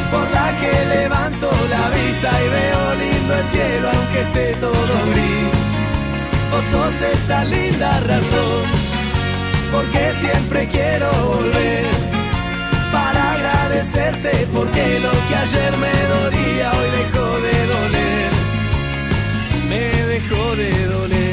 por 0.10 0.32
la 0.32 0.52
que 0.62 0.86
levanto 0.98 1.52
la 1.70 1.90
vista 1.90 2.32
y 2.44 2.50
veo 2.58 2.96
lindo 2.96 3.34
el 3.36 3.46
cielo 3.46 3.88
aunque 3.94 4.22
esté 4.22 4.54
todo 4.60 4.96
gris. 5.12 5.64
Vos 6.50 6.66
sos 6.72 7.02
esa 7.14 7.46
linda 7.46 8.00
razón, 8.00 8.64
porque 9.72 10.12
siempre 10.20 10.68
quiero 10.72 11.12
volver 11.36 12.17
porque 14.54 15.00
lo 15.00 15.12
que 15.28 15.36
ayer 15.36 15.78
me 15.78 15.92
dolía 16.16 16.72
hoy 16.72 16.90
dejó 16.98 17.28
de 17.46 17.68
doler. 17.74 18.32
Me 19.70 20.06
dejó 20.14 20.56
de 20.56 20.86
doler. 20.88 21.27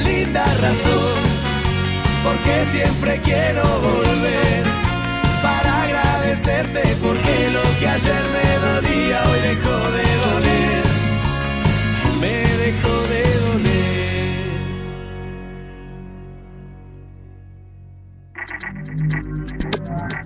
Linda 0.00 0.44
razón, 0.44 1.22
porque 2.24 2.64
siempre 2.66 3.20
quiero 3.24 3.62
volver 3.80 4.64
para 5.42 5.82
agradecerte, 5.82 6.82
porque 7.02 7.50
lo 7.50 7.62
que 7.78 7.88
ayer 7.88 8.22
me 8.34 8.48
dolía 8.68 9.22
hoy 9.28 9.40
dejó 9.48 9.78
de 9.96 10.06
doler, 10.24 10.84
me 12.20 12.34
dejó 12.64 12.94
de 13.12 13.22
doler. 13.40 13.78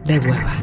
de 0.05 0.19
hueva. 0.19 0.55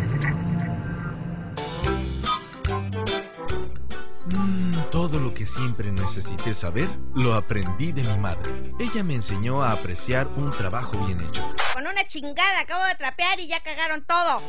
Que 5.40 5.46
siempre 5.46 5.90
necesité 5.90 6.54
saber 6.54 6.90
lo 7.16 7.34
aprendí 7.34 7.94
de 7.94 8.04
mi 8.04 8.18
madre. 8.18 8.74
Ella 8.78 9.04
me 9.04 9.16
enseñó 9.16 9.64
a 9.64 9.72
apreciar 9.72 10.28
un 10.28 10.52
trabajo 10.52 11.06
bien 11.06 11.22
hecho. 11.22 11.42
Con 11.72 11.88
una 11.88 12.06
chingada 12.06 12.60
acabo 12.60 12.84
de 12.84 12.96
trapear 12.96 13.40
y 13.40 13.48
ya 13.48 13.64
cagaron 13.64 14.04
todo. 14.04 14.42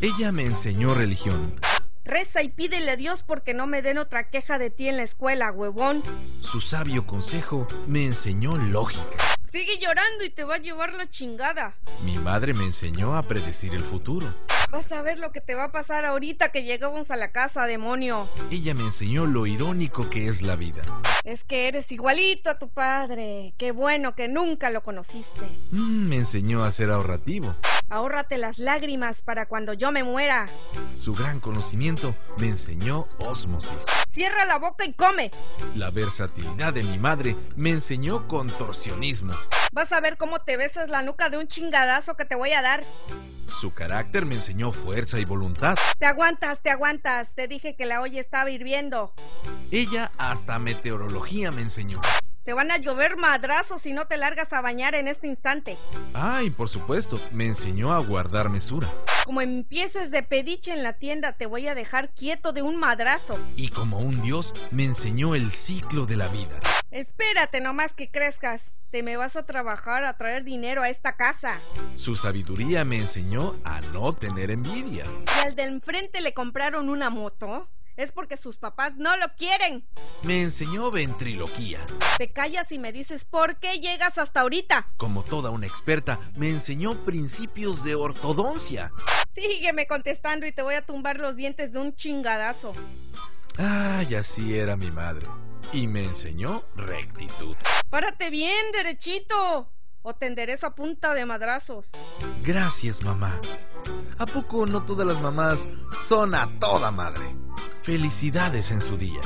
Ella 0.00 0.32
me 0.32 0.46
enseñó 0.46 0.94
religión. 0.94 1.60
Reza 2.06 2.42
y 2.42 2.48
pídele 2.48 2.92
a 2.92 2.96
Dios 2.96 3.22
porque 3.22 3.52
no 3.52 3.66
me 3.66 3.82
den 3.82 3.98
otra 3.98 4.30
queja 4.30 4.58
de 4.58 4.70
ti 4.70 4.88
en 4.88 4.96
la 4.96 5.02
escuela, 5.02 5.52
huevón. 5.52 6.02
Su 6.40 6.62
sabio 6.62 7.06
consejo 7.06 7.68
me 7.86 8.06
enseñó 8.06 8.56
lógica. 8.56 9.36
Sigue 9.52 9.78
llorando 9.78 10.24
y 10.24 10.30
te 10.30 10.44
va 10.44 10.54
a 10.54 10.58
llevar 10.58 10.94
la 10.94 11.10
chingada. 11.10 11.74
Mi 12.02 12.16
madre 12.16 12.54
me 12.54 12.64
enseñó 12.64 13.14
a 13.14 13.28
predecir 13.28 13.74
el 13.74 13.84
futuro. 13.84 14.32
Vas 14.70 14.92
a 14.92 15.02
ver 15.02 15.18
lo 15.18 15.32
que 15.32 15.40
te 15.40 15.56
va 15.56 15.64
a 15.64 15.72
pasar 15.72 16.04
ahorita 16.04 16.50
que 16.50 16.62
llegamos 16.62 17.10
a 17.10 17.16
la 17.16 17.32
casa, 17.32 17.66
demonio. 17.66 18.28
Ella 18.52 18.72
me 18.72 18.84
enseñó 18.84 19.26
lo 19.26 19.46
irónico 19.46 20.08
que 20.08 20.28
es 20.28 20.42
la 20.42 20.54
vida. 20.54 20.82
Es 21.24 21.42
que 21.42 21.66
eres 21.66 21.90
igualito 21.90 22.50
a 22.50 22.58
tu 22.58 22.68
padre. 22.68 23.52
Qué 23.58 23.72
bueno 23.72 24.14
que 24.14 24.28
nunca 24.28 24.70
lo 24.70 24.84
conociste. 24.84 25.48
Mm, 25.72 26.08
me 26.08 26.16
enseñó 26.16 26.62
a 26.62 26.70
ser 26.70 26.90
ahorrativo. 26.90 27.54
Ahórrate 27.88 28.38
las 28.38 28.60
lágrimas 28.60 29.20
para 29.22 29.46
cuando 29.46 29.72
yo 29.72 29.90
me 29.90 30.04
muera. 30.04 30.46
Su 30.96 31.14
gran 31.14 31.40
conocimiento 31.40 32.14
me 32.36 32.46
enseñó 32.46 33.08
ósmosis. 33.18 33.84
Cierra 34.12 34.44
la 34.44 34.58
boca 34.58 34.84
y 34.84 34.92
come. 34.92 35.32
La 35.74 35.90
versatilidad 35.90 36.72
de 36.72 36.84
mi 36.84 36.98
madre 36.98 37.36
me 37.56 37.70
enseñó 37.70 38.28
contorsionismo. 38.28 39.34
Vas 39.72 39.92
a 39.92 40.00
ver 40.00 40.16
cómo 40.16 40.40
te 40.40 40.56
besas 40.56 40.90
la 40.90 41.02
nuca 41.02 41.28
de 41.28 41.38
un 41.38 41.46
chingadazo 41.46 42.16
que 42.16 42.24
te 42.24 42.34
voy 42.34 42.52
a 42.52 42.60
dar. 42.60 42.82
Su 43.60 43.72
carácter 43.72 44.26
me 44.26 44.34
enseñó 44.34 44.72
fuerza 44.72 45.20
y 45.20 45.24
voluntad. 45.24 45.76
Te 45.98 46.06
aguantas, 46.06 46.60
te 46.60 46.70
aguantas. 46.70 47.28
Te 47.36 47.46
dije 47.46 47.76
que 47.76 47.86
la 47.86 48.00
olla 48.00 48.20
estaba 48.20 48.50
hirviendo. 48.50 49.14
Ella 49.70 50.10
hasta 50.18 50.58
meteorología 50.58 51.52
me 51.52 51.62
enseñó. 51.62 52.00
Te 52.44 52.52
van 52.52 52.72
a 52.72 52.78
llover 52.78 53.16
madrazos 53.16 53.82
si 53.82 53.92
no 53.92 54.06
te 54.08 54.16
largas 54.16 54.52
a 54.52 54.60
bañar 54.60 54.96
en 54.96 55.06
este 55.06 55.28
instante. 55.28 55.76
Ah, 56.14 56.42
y 56.42 56.50
por 56.50 56.68
supuesto, 56.68 57.20
me 57.30 57.46
enseñó 57.46 57.92
a 57.92 57.98
guardar 58.00 58.48
mesura. 58.48 58.88
Como 59.24 59.40
empieces 59.40 60.10
de 60.10 60.24
pediche 60.24 60.72
en 60.72 60.82
la 60.82 60.94
tienda, 60.94 61.34
te 61.34 61.46
voy 61.46 61.68
a 61.68 61.76
dejar 61.76 62.08
quieto 62.10 62.52
de 62.52 62.62
un 62.62 62.76
madrazo. 62.76 63.38
Y 63.54 63.68
como 63.68 63.98
un 63.98 64.20
dios, 64.20 64.52
me 64.72 64.84
enseñó 64.84 65.36
el 65.36 65.52
ciclo 65.52 66.06
de 66.06 66.16
la 66.16 66.26
vida. 66.26 66.58
Espérate 66.90 67.60
nomás 67.60 67.92
que 67.92 68.10
crezcas. 68.10 68.62
Te 68.90 69.04
me 69.04 69.16
vas 69.16 69.36
a 69.36 69.44
trabajar 69.44 70.04
a 70.04 70.16
traer 70.16 70.42
dinero 70.42 70.82
a 70.82 70.88
esta 70.88 71.12
casa. 71.14 71.60
Su 71.94 72.16
sabiduría 72.16 72.84
me 72.84 72.96
enseñó 72.96 73.54
a 73.62 73.80
no 73.80 74.12
tener 74.12 74.50
envidia. 74.50 75.04
Y 75.36 75.46
al 75.46 75.54
de 75.54 75.62
enfrente 75.62 76.20
le 76.20 76.34
compraron 76.34 76.88
una 76.88 77.08
moto. 77.08 77.68
Es 77.96 78.10
porque 78.10 78.36
sus 78.36 78.56
papás 78.56 78.96
no 78.96 79.16
lo 79.16 79.28
quieren. 79.36 79.84
Me 80.24 80.42
enseñó 80.42 80.90
ventriloquía. 80.90 81.86
Te 82.18 82.32
callas 82.32 82.72
y 82.72 82.80
me 82.80 82.90
dices 82.90 83.24
por 83.24 83.58
qué 83.58 83.78
llegas 83.78 84.18
hasta 84.18 84.40
ahorita. 84.40 84.88
Como 84.96 85.22
toda 85.22 85.50
una 85.50 85.66
experta, 85.66 86.18
me 86.34 86.48
enseñó 86.48 87.04
principios 87.04 87.84
de 87.84 87.94
ortodoncia. 87.94 88.90
Sígueme 89.32 89.86
contestando 89.86 90.46
y 90.46 90.52
te 90.52 90.62
voy 90.62 90.74
a 90.74 90.84
tumbar 90.84 91.20
los 91.20 91.36
dientes 91.36 91.72
de 91.72 91.78
un 91.78 91.94
chingadazo. 91.94 92.74
Ay, 93.62 94.14
así 94.14 94.56
era 94.58 94.74
mi 94.74 94.90
madre. 94.90 95.26
Y 95.70 95.86
me 95.86 96.02
enseñó 96.04 96.62
rectitud. 96.76 97.54
Párate 97.90 98.30
bien, 98.30 98.72
derechito. 98.72 99.70
O 100.00 100.14
te 100.14 100.26
enderezo 100.26 100.66
a 100.66 100.74
punta 100.74 101.12
de 101.12 101.26
madrazos. 101.26 101.90
Gracias, 102.42 103.02
mamá. 103.02 103.38
¿A 104.16 104.24
poco 104.24 104.64
no 104.64 104.86
todas 104.86 105.06
las 105.06 105.20
mamás 105.20 105.68
son 106.08 106.34
a 106.34 106.58
toda 106.58 106.90
madre? 106.90 107.36
Felicidades 107.82 108.70
en 108.70 108.80
su 108.80 108.96
día. 108.96 109.20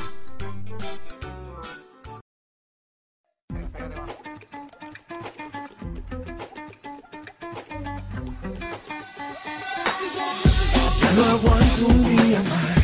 Ya 10.99 11.13
no 11.13 11.23
aguanto 11.23 11.87
un 11.87 12.17
día 12.17 12.41
más 12.41 12.74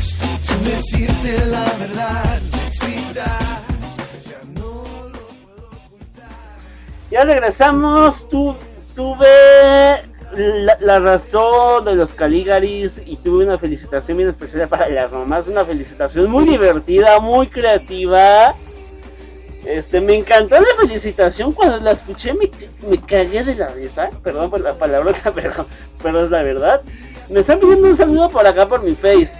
decirte 0.64 1.46
la 1.48 1.64
verdad. 1.80 2.40
Si 2.70 3.14
das, 3.14 4.26
ya 4.26 4.40
no 4.54 4.84
lo 5.10 5.20
puedo 5.20 5.68
ocultar. 5.86 6.30
Ya 7.10 7.24
regresamos. 7.24 8.28
Tu, 8.30 8.56
tuve 8.96 9.28
la, 10.34 10.78
la 10.80 11.00
razón 11.00 11.86
de 11.86 11.96
los 11.96 12.12
Caligaris 12.12 13.02
y 13.06 13.18
tuve 13.18 13.46
una 13.46 13.58
felicitación 13.58 14.18
bien 14.18 14.30
especial 14.30 14.68
para 14.68 14.90
las 14.90 15.12
mamás. 15.12 15.48
Una 15.48 15.66
felicitación 15.66 16.30
muy 16.30 16.46
divertida, 16.46 17.20
muy 17.20 17.48
creativa. 17.48 18.54
Este, 19.66 20.02
me 20.02 20.16
encantó 20.16 20.56
la 20.56 20.76
felicitación 20.80 21.52
cuando 21.52 21.80
la 21.80 21.92
escuché, 21.92 22.34
me, 22.34 22.50
me 22.90 23.00
cagué 23.00 23.44
de 23.44 23.56
la 23.56 23.68
risa. 23.68 24.10
Perdón 24.24 24.50
por 24.50 24.62
la 24.62 24.74
palabrota, 24.74 25.32
pero, 25.36 25.66
pero 26.02 26.26
es 26.26 26.32
la 26.32 26.42
verdad. 26.42 26.82
Me 27.30 27.42
están 27.42 27.60
pidiendo 27.60 27.88
un 27.88 27.96
saludo 27.96 28.30
por 28.30 28.46
acá 28.46 28.68
por 28.68 28.82
mi 28.82 28.94
face. 28.96 29.40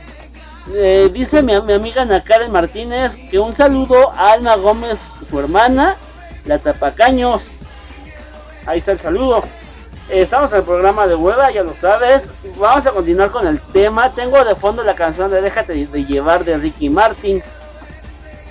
Eh, 0.70 1.10
dice 1.12 1.42
mi, 1.42 1.60
mi 1.62 1.74
amiga 1.74 2.04
Ana 2.04 2.22
Karen 2.22 2.52
Martínez 2.52 3.18
que 3.30 3.40
un 3.40 3.54
saludo 3.54 4.12
a 4.12 4.34
Alma 4.34 4.56
Gómez, 4.56 5.00
su 5.28 5.40
hermana, 5.40 5.96
la 6.46 6.60
Tapacaños. 6.60 7.48
Ahí 8.66 8.80
está 8.80 8.92
el 8.92 9.00
saludo. 9.00 9.44
Eh, 10.10 10.22
estamos 10.22 10.52
en 10.52 10.60
el 10.60 10.64
programa 10.66 11.08
de 11.08 11.16
hueva, 11.16 11.52
ya 11.52 11.64
lo 11.64 11.74
sabes. 11.74 12.30
Vamos 12.58 12.86
a 12.86 12.92
continuar 12.92 13.32
con 13.32 13.48
el 13.48 13.60
tema. 13.60 14.12
Tengo 14.12 14.44
de 14.44 14.56
fondo 14.56 14.84
la 14.84 14.94
canción 14.94 15.32
de 15.32 15.42
Déjate 15.42 15.88
de, 15.88 16.06
llevar 16.06 16.44
de 16.44 16.58
Ricky 16.58 16.90
Martin. 16.90 17.42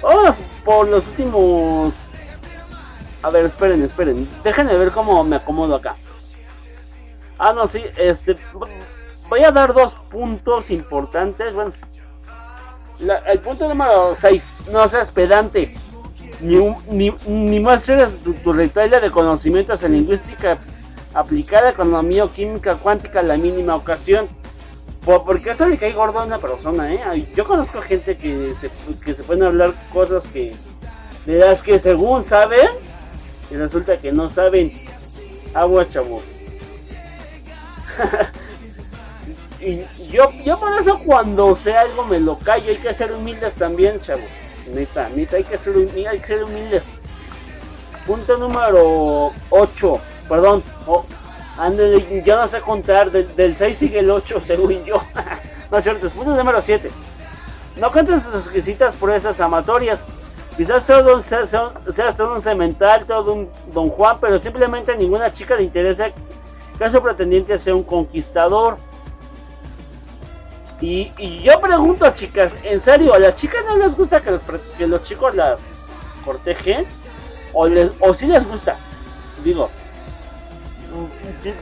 Vamos 0.02 0.36
por 0.64 0.88
los 0.88 1.06
últimos. 1.06 1.94
A 3.22 3.30
ver, 3.30 3.44
esperen, 3.44 3.82
esperen. 3.82 4.28
Déjenme 4.42 4.74
ver 4.76 4.90
cómo 4.90 5.22
me 5.22 5.36
acomodo 5.36 5.74
acá. 5.74 5.96
Ah, 7.38 7.52
no, 7.52 7.66
sí, 7.66 7.84
este. 7.96 8.36
Voy 9.28 9.44
a 9.44 9.50
dar 9.52 9.74
dos 9.74 9.94
puntos 10.10 10.70
importantes. 10.70 11.54
Bueno, 11.54 11.72
la- 13.00 13.18
el 13.18 13.40
punto 13.40 13.68
número 13.68 14.14
6. 14.20 14.64
No 14.72 14.86
seas 14.88 15.10
pedante. 15.10 15.74
Ni, 16.40 16.56
ni, 16.90 17.14
ni 17.26 17.60
tu, 18.24 18.32
tu 18.32 18.52
de 19.00 19.10
conocimientos 19.10 19.82
en 19.82 19.92
lingüística 19.92 20.56
aplicada, 21.12 21.70
economía 21.70 22.24
o 22.24 22.32
química 22.32 22.76
cuántica 22.76 23.20
a 23.20 23.22
la 23.22 23.36
mínima 23.36 23.74
ocasión. 23.76 24.28
Por- 25.04 25.24
porque 25.24 25.50
eso 25.50 25.66
le 25.66 25.76
cae 25.78 25.92
gordo 25.92 26.20
a 26.20 26.24
una 26.24 26.38
persona, 26.38 26.92
¿eh? 26.92 27.00
Yo 27.34 27.44
conozco 27.44 27.80
gente 27.82 28.16
que 28.16 28.54
se, 28.60 28.70
que 29.04 29.14
se 29.14 29.22
pueden 29.22 29.44
hablar 29.44 29.74
cosas 29.92 30.26
que 30.26 30.54
de 31.26 31.38
las 31.38 31.62
que 31.62 31.78
según 31.78 32.22
saben 32.22 32.68
y 33.50 33.54
resulta 33.56 33.98
que 33.98 34.12
no 34.12 34.30
saben. 34.30 34.72
Agua, 35.54 35.88
chavo. 35.88 36.22
y 39.60 39.86
yo, 40.10 40.30
yo 40.44 40.58
por 40.58 40.72
eso 40.78 40.98
cuando 41.04 41.54
sé 41.56 41.76
algo 41.76 42.04
me 42.04 42.18
lo 42.20 42.38
callo. 42.38 42.70
Hay 42.70 42.76
que 42.78 42.94
ser 42.94 43.12
humildes 43.12 43.54
también, 43.54 44.00
chavos. 44.00 44.24
Neta, 44.74 45.08
neta, 45.10 45.36
hay 45.36 45.44
que 45.44 45.58
ser, 45.58 45.74
hay 45.76 46.18
que 46.18 46.26
ser 46.26 46.44
humildes. 46.44 46.82
Punto 48.06 48.36
número 48.36 49.32
8. 49.50 50.00
Perdón. 50.28 50.62
Oh, 50.86 51.04
yo 52.24 52.36
no 52.36 52.48
sé 52.48 52.60
contar. 52.60 53.10
Del, 53.10 53.34
del 53.36 53.56
6 53.56 53.78
sigue 53.78 53.98
el 54.00 54.10
8, 54.10 54.40
según 54.44 54.84
yo. 54.84 55.02
no 55.70 55.78
es 55.78 55.84
cierto. 55.84 56.06
es 56.06 56.12
Punto 56.12 56.34
número 56.34 56.60
7. 56.60 56.90
No 57.76 57.90
cantes 57.90 58.24
sus 58.24 58.34
exquisitas 58.34 58.96
proezas 58.96 59.40
amatorias. 59.40 60.06
Quizás 60.56 60.84
todo 60.84 61.14
un, 61.14 61.22
sea- 61.22 61.46
sea- 61.46 61.72
seas 61.90 62.16
todo 62.16 62.34
un 62.34 62.40
cemental, 62.42 63.04
todo 63.06 63.32
un 63.32 63.48
don 63.72 63.88
Juan, 63.88 64.16
pero 64.20 64.38
simplemente 64.38 64.92
a 64.92 64.96
ninguna 64.96 65.32
chica 65.32 65.54
le 65.56 65.62
interesa 65.62 66.06
que 66.78 66.90
su 66.90 67.00
pretendiente 67.00 67.56
sea 67.58 67.74
un 67.74 67.82
conquistador. 67.84 68.76
Y, 70.80 71.42
yo 71.42 71.60
pregunto, 71.60 72.10
chicas, 72.14 72.52
¿en 72.62 72.80
serio 72.80 73.12
a 73.12 73.18
las 73.18 73.34
chicas 73.36 73.62
no 73.66 73.76
les 73.76 73.94
gusta 73.94 74.20
que 74.22 74.30
los, 74.30 74.42
que 74.78 74.86
los 74.86 75.02
chicos 75.02 75.34
las 75.34 75.60
cortejen? 76.24 76.86
¿O, 77.52 77.66
les, 77.66 77.90
o 78.00 78.14
sí 78.14 78.26
les 78.26 78.46
gusta? 78.46 78.76
Digo, 79.44 79.68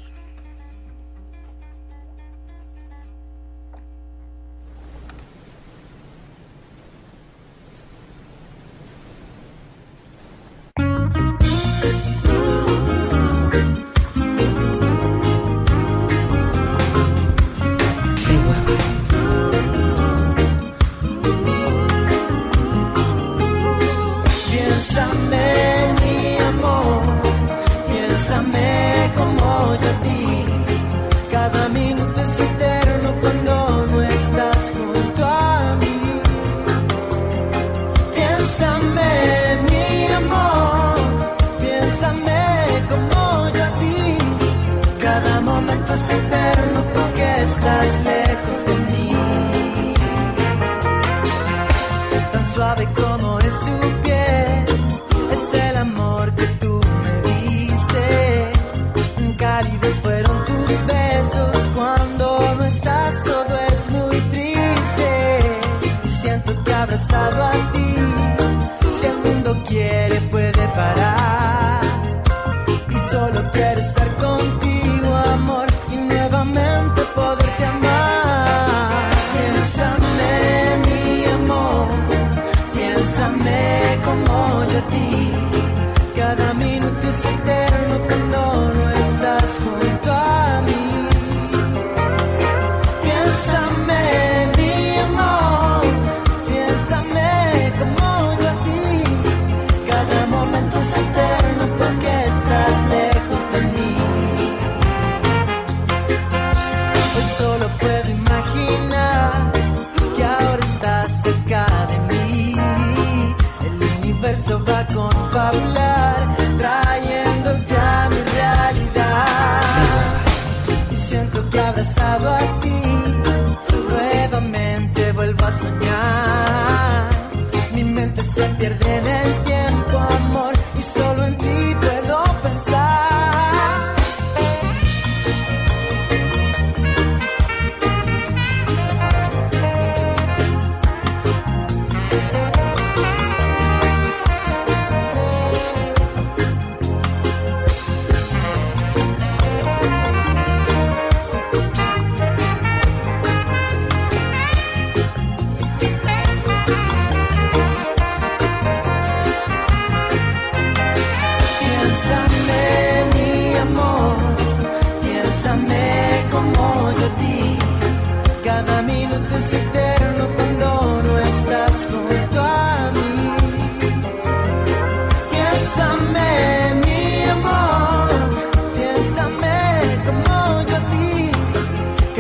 abrazado 66.82 67.51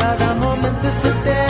cada 0.02 0.34
momento 0.34 0.90
se 0.90 1.12
te 1.24 1.41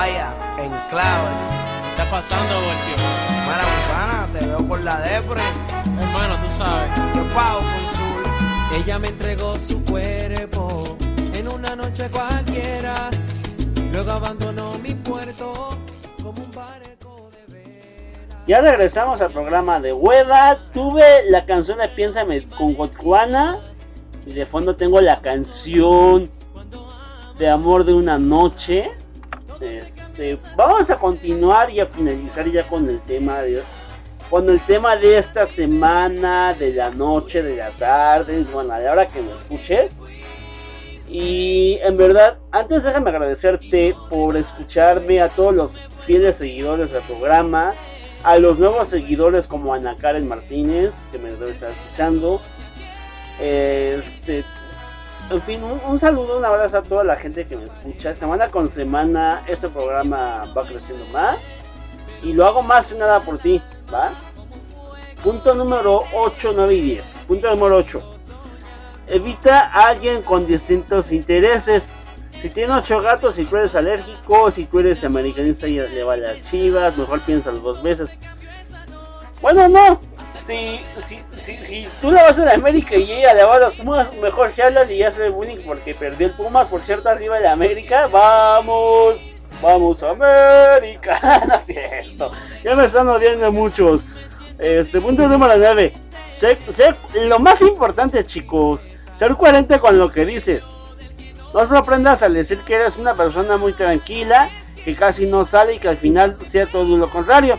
Vaya, 0.00 0.32
en 0.56 0.70
clave. 0.88 1.28
¿Qué 1.82 1.90
está 1.90 2.10
pasando, 2.10 2.54
Voltio? 2.54 2.96
Mala 3.46 3.64
bufana, 3.70 4.28
te 4.32 4.46
veo 4.46 4.66
por 4.66 4.82
la 4.82 4.98
depre. 4.98 5.42
Hermano, 6.00 6.36
tú 6.36 6.50
sabes. 6.56 6.90
Yo 7.14 7.22
pago 7.34 7.58
con. 7.58 8.80
Ella 8.80 8.98
me 8.98 9.08
entregó 9.08 9.58
su 9.58 9.84
cuerpo 9.84 10.96
en 11.34 11.48
una 11.48 11.76
noche 11.76 12.08
cualquiera. 12.08 13.10
Luego 13.92 14.12
abandonó 14.12 14.72
mi 14.78 14.94
puerto 14.94 15.68
como 16.22 16.44
un 16.44 16.50
barco 16.50 17.28
de 17.32 17.52
vela. 17.52 18.42
Ya 18.46 18.62
regresamos 18.62 19.20
al 19.20 19.30
programa 19.32 19.80
de 19.80 19.92
Hueva. 19.92 20.56
Tuve 20.72 21.28
la 21.28 21.44
canción 21.44 21.76
de 21.76 21.88
Piénsame 21.88 22.48
con 22.56 22.74
Gotjuana. 22.74 23.58
Y 24.24 24.32
de 24.32 24.46
fondo 24.46 24.76
tengo 24.76 24.98
la 25.02 25.20
canción 25.20 26.30
de 27.38 27.50
Amor 27.50 27.84
de 27.84 27.92
una 27.92 28.18
Noche. 28.18 28.92
Este, 29.60 30.38
vamos 30.56 30.88
a 30.88 30.98
continuar 30.98 31.70
y 31.70 31.80
a 31.80 31.86
finalizar 31.86 32.50
ya 32.50 32.66
con 32.66 32.88
el 32.88 32.98
tema 33.00 33.42
de 33.42 33.62
con 34.30 34.48
el 34.48 34.60
tema 34.60 34.94
de 34.94 35.18
esta 35.18 35.44
semana, 35.44 36.54
de 36.54 36.72
la 36.72 36.90
noche, 36.90 37.42
de 37.42 37.56
la 37.56 37.70
tarde, 37.70 38.44
bueno, 38.52 38.72
a 38.72 38.78
la 38.78 38.92
hora 38.92 39.06
que 39.08 39.20
me 39.20 39.32
escuches. 39.32 39.92
Y 41.08 41.78
en 41.82 41.96
verdad, 41.96 42.38
antes 42.52 42.84
déjame 42.84 43.10
agradecerte 43.10 43.96
por 44.08 44.36
escucharme 44.36 45.20
a 45.20 45.28
todos 45.28 45.52
los 45.52 45.76
fieles 46.06 46.36
seguidores 46.36 46.92
del 46.92 47.02
programa, 47.02 47.72
a 48.22 48.38
los 48.38 48.60
nuevos 48.60 48.88
seguidores 48.88 49.48
como 49.48 49.74
Ana 49.74 49.96
Karen 49.96 50.28
Martínez, 50.28 50.94
que 51.10 51.18
me 51.18 51.30
debe 51.30 51.50
estar 51.50 51.72
escuchando. 51.72 52.40
Este, 53.40 54.44
en 55.30 55.42
fin, 55.42 55.60
un, 55.62 55.98
saludo, 55.98 56.38
un 56.38 56.44
abrazo 56.44 56.78
a 56.78 56.82
toda 56.82 57.04
la 57.04 57.14
gente 57.14 57.44
que 57.46 57.56
me 57.56 57.64
escucha. 57.64 58.14
Semana 58.14 58.48
con 58.48 58.68
semana, 58.68 59.44
este 59.46 59.68
programa 59.68 60.52
va 60.56 60.66
creciendo 60.66 61.06
más. 61.12 61.38
Y 62.22 62.32
lo 62.32 62.46
hago 62.46 62.62
más 62.62 62.88
que 62.88 62.96
nada 62.96 63.20
por 63.20 63.38
ti, 63.38 63.62
¿va? 63.92 64.10
Punto 65.22 65.54
número 65.54 66.02
8, 66.12 66.52
9 66.54 66.74
y 66.74 66.80
10. 66.80 67.04
Punto 67.28 67.50
número 67.54 67.76
8. 67.76 68.16
Evita 69.06 69.70
a 69.72 69.88
alguien 69.88 70.22
con 70.22 70.46
distintos 70.46 71.12
intereses. 71.12 71.92
Si 72.40 72.50
tienes 72.50 72.76
ocho 72.76 73.00
gatos, 73.00 73.36
si 73.36 73.44
tú 73.44 73.56
eres 73.56 73.74
alérgico, 73.74 74.50
si 74.50 74.64
tú 74.64 74.80
eres 74.80 75.04
americanista 75.04 75.68
y 75.68 75.78
le 75.78 76.04
va 76.04 76.14
a 76.14 76.40
chivas, 76.40 76.96
mejor 76.96 77.20
piénsalo 77.20 77.58
dos 77.58 77.82
veces. 77.82 78.18
Bueno, 79.40 79.68
no. 79.68 80.00
Si, 80.50 80.80
si, 80.98 81.20
si, 81.36 81.56
si 81.62 81.88
tú 82.00 82.10
le 82.10 82.16
vas 82.20 82.36
a 82.36 82.44
la 82.44 82.54
América 82.54 82.96
y 82.96 83.12
ella 83.12 83.34
le 83.34 83.44
va 83.44 83.54
a 83.54 83.58
los 83.60 83.74
Pumas, 83.74 84.12
mejor 84.16 84.50
se 84.50 84.64
habla 84.64 84.90
y 84.90 85.00
hace 85.04 85.28
bullying 85.28 85.58
porque 85.64 85.94
perdió 85.94 86.26
el 86.26 86.32
Pumas, 86.32 86.66
por 86.66 86.80
cierto, 86.80 87.08
arriba 87.08 87.36
de 87.36 87.44
la 87.44 87.52
América. 87.52 88.08
Vamos, 88.10 89.14
vamos, 89.62 90.02
América. 90.02 91.44
no 91.48 91.54
es 91.54 91.66
cierto. 91.66 92.32
Ya 92.64 92.74
me 92.74 92.84
están 92.86 93.06
odiando 93.06 93.52
muchos. 93.52 94.00
Este 94.58 95.00
punto 95.00 95.28
número 95.28 95.54
9. 95.56 95.92
Sé, 96.34 96.58
sé- 96.74 96.94
lo 97.28 97.38
más 97.38 97.60
importante, 97.60 98.24
chicos, 98.24 98.88
ser 99.14 99.36
coherente 99.36 99.78
con 99.78 99.98
lo 99.98 100.10
que 100.10 100.26
dices. 100.26 100.64
No 101.54 101.64
sorprendas 101.64 102.24
al 102.24 102.34
decir 102.34 102.58
que 102.66 102.74
eres 102.74 102.98
una 102.98 103.14
persona 103.14 103.56
muy 103.56 103.72
tranquila, 103.72 104.48
que 104.84 104.96
casi 104.96 105.26
no 105.26 105.44
sale 105.44 105.74
y 105.74 105.78
que 105.78 105.88
al 105.88 105.96
final 105.98 106.34
sea 106.34 106.66
todo 106.66 106.96
lo 106.96 107.08
contrario. 107.08 107.56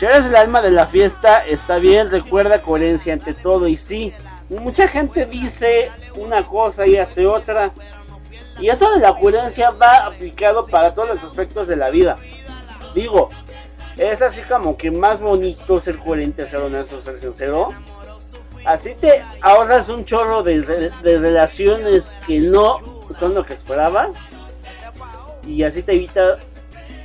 Si 0.00 0.06
eres 0.06 0.24
el 0.24 0.34
alma 0.34 0.62
de 0.62 0.70
la 0.70 0.86
fiesta, 0.86 1.44
está 1.46 1.76
bien, 1.76 2.10
recuerda 2.10 2.62
coherencia 2.62 3.12
ante 3.12 3.34
todo 3.34 3.68
y 3.68 3.76
sí. 3.76 4.14
Mucha 4.48 4.88
gente 4.88 5.26
dice 5.26 5.90
una 6.16 6.42
cosa 6.46 6.86
y 6.86 6.96
hace 6.96 7.26
otra. 7.26 7.70
Y 8.58 8.70
eso 8.70 8.90
de 8.92 9.00
la 9.00 9.12
coherencia 9.12 9.68
va 9.72 10.06
aplicado 10.06 10.64
para 10.64 10.94
todos 10.94 11.10
los 11.10 11.22
aspectos 11.22 11.68
de 11.68 11.76
la 11.76 11.90
vida. 11.90 12.16
Digo, 12.94 13.28
es 13.98 14.22
así 14.22 14.40
como 14.40 14.74
que 14.74 14.90
más 14.90 15.20
bonito 15.20 15.78
ser 15.78 15.98
coherente, 15.98 16.46
ser 16.46 16.62
honesto, 16.62 16.98
ser 17.02 17.18
sincero. 17.18 17.68
Así 18.64 18.94
te 18.94 19.22
ahorras 19.42 19.90
un 19.90 20.06
chorro 20.06 20.42
de, 20.42 20.62
re- 20.62 20.90
de 21.02 21.18
relaciones 21.18 22.10
que 22.26 22.38
no 22.38 22.78
son 23.12 23.34
lo 23.34 23.44
que 23.44 23.52
esperabas. 23.52 24.08
Y 25.46 25.62
así 25.62 25.82
te 25.82 25.92
evita. 25.92 26.38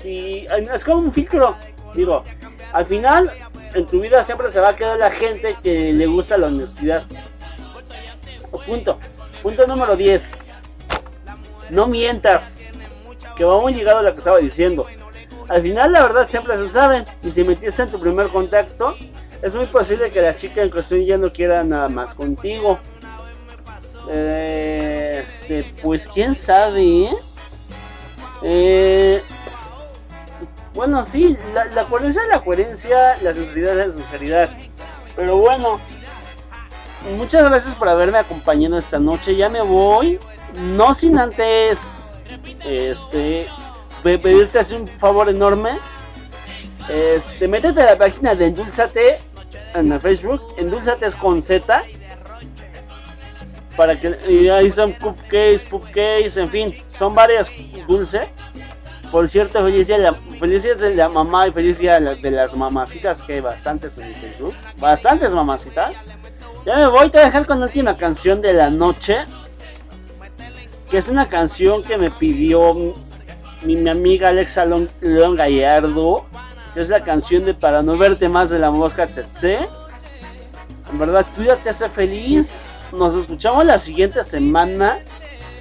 Y 0.01 0.45
es 0.73 0.85
como 0.85 0.99
un 1.01 1.11
filtro. 1.11 1.57
Digo, 1.93 2.23
al 2.75 2.85
final 2.85 3.31
en 3.73 3.85
tu 3.85 4.01
vida 4.01 4.21
siempre 4.21 4.49
se 4.49 4.59
va 4.59 4.69
a 4.69 4.75
quedar 4.75 4.99
la 4.99 5.09
gente 5.09 5.55
que 5.63 5.93
le 5.93 6.07
gusta 6.07 6.37
la 6.37 6.47
honestidad. 6.47 7.05
Punto. 8.67 8.99
Punto 9.41 9.65
número 9.65 9.95
10. 9.95 10.21
No 11.69 11.87
mientas. 11.87 12.59
Que 13.37 13.45
va 13.45 13.61
muy 13.61 13.73
ligado 13.73 13.99
a 13.99 14.03
lo 14.03 14.11
que 14.11 14.17
estaba 14.17 14.39
diciendo. 14.39 14.85
Al 15.47 15.61
final 15.61 15.93
la 15.93 16.03
verdad 16.03 16.27
siempre 16.27 16.57
se 16.57 16.67
sabe. 16.67 17.05
Y 17.23 17.31
si 17.31 17.45
metiste 17.45 17.81
en 17.81 17.89
tu 17.89 17.99
primer 17.99 18.27
contacto, 18.27 18.95
es 19.41 19.55
muy 19.55 19.65
posible 19.67 20.11
que 20.11 20.21
la 20.21 20.35
chica 20.35 20.61
en 20.61 20.69
cuestión 20.69 21.05
ya 21.05 21.17
no 21.17 21.31
quiera 21.31 21.63
nada 21.63 21.87
más 21.87 22.13
contigo. 22.13 22.77
Eh, 24.09 25.23
este, 25.25 25.63
pues 25.81 26.07
quién 26.07 26.35
sabe, 26.35 27.09
¿eh? 28.43 29.21
Bueno, 30.75 31.05
sí, 31.05 31.37
la, 31.53 31.85
coherencia 31.85 32.21
es 32.23 32.27
la 32.29 32.41
coherencia, 32.41 33.17
la 33.21 33.33
sinceridad 33.33 33.79
es 33.79 33.87
la 33.87 33.95
sinceridad. 33.97 34.49
Pero 35.15 35.37
bueno, 35.37 35.79
muchas 37.17 37.43
gracias 37.43 37.73
por 37.75 37.87
haberme 37.87 38.17
acompañado 38.17 38.77
esta 38.77 38.99
noche. 38.99 39.35
Ya 39.37 39.47
me 39.47 39.61
voy, 39.61 40.19
no 40.59 40.93
sin 40.93 41.17
antes 41.17 41.79
este 42.65 43.47
pe- 44.03 44.19
pedirte 44.19 44.59
así 44.59 44.75
un 44.75 44.87
favor 44.87 45.29
enorme. 45.29 45.71
Este, 46.89 47.47
métete 47.47 47.81
a 47.81 47.85
la 47.85 47.97
página 47.97 48.35
de 48.35 48.47
Endulzate 48.47 49.17
en 49.73 50.01
Facebook. 50.01 50.41
Endulzate 50.57 51.05
es 51.05 51.15
con 51.15 51.41
Z. 51.41 51.83
Para 53.77 53.99
que 53.99 54.17
y 54.29 54.47
ahí 54.49 54.71
son 54.71 54.93
cupcakes, 54.93 55.65
cupcakes, 55.69 56.37
en 56.37 56.47
fin, 56.47 56.75
son 56.89 57.13
varias 57.15 57.51
dulces. 57.87 58.27
Por 59.11 59.29
cierto, 59.29 59.63
feliz 59.63 59.87
día, 59.87 59.97
de 59.97 60.03
la, 60.03 60.13
feliz 60.13 60.63
de 60.63 60.95
la 60.95 61.07
mamá 61.09 61.47
y 61.47 61.51
feliz 61.51 61.77
día 61.79 61.93
de, 61.95 61.99
la- 62.01 62.15
de 62.15 62.31
las 62.31 62.55
mamacitas, 62.55 63.21
que 63.21 63.33
hay 63.35 63.39
bastantes 63.41 63.97
en 63.97 64.09
mi 64.09 64.13
Facebook. 64.15 64.53
Bastantes 64.79 65.31
mamacitas. 65.31 65.93
Ya 66.65 66.75
me 66.77 66.87
voy, 66.87 67.09
te 67.09 67.17
voy 67.17 67.21
a 67.21 67.25
dejar 67.25 67.45
con 67.45 67.59
la 67.59 67.67
última 67.67 67.95
canción 67.95 68.41
de 68.41 68.53
la 68.53 68.69
noche. 68.69 69.19
Que 70.89 70.97
es 70.97 71.07
una 71.07 71.29
canción 71.29 71.81
que 71.81 71.97
me 71.97 72.11
pidió 72.11 72.73
mi, 73.63 73.75
mi 73.75 73.89
amiga 73.89 74.29
Alexa 74.29 74.65
Lon- 74.65 74.89
León 75.01 75.35
Gallardo. 75.35 76.25
Que 76.73 76.81
es 76.81 76.89
la 76.89 77.01
canción 77.03 77.43
de 77.45 77.53
Para 77.53 77.81
no 77.81 77.97
verte 77.97 78.27
más 78.27 78.49
de 78.49 78.59
la 78.59 78.69
mosca 78.71 79.07
Tsetse. 79.07 79.67
En 80.91 80.99
verdad, 80.99 81.25
cuídate, 81.35 81.73
sé 81.73 81.87
feliz. 81.89 82.47
Nos 82.91 83.15
escuchamos 83.15 83.65
la 83.65 83.79
siguiente 83.79 84.23
semana. 84.23 84.99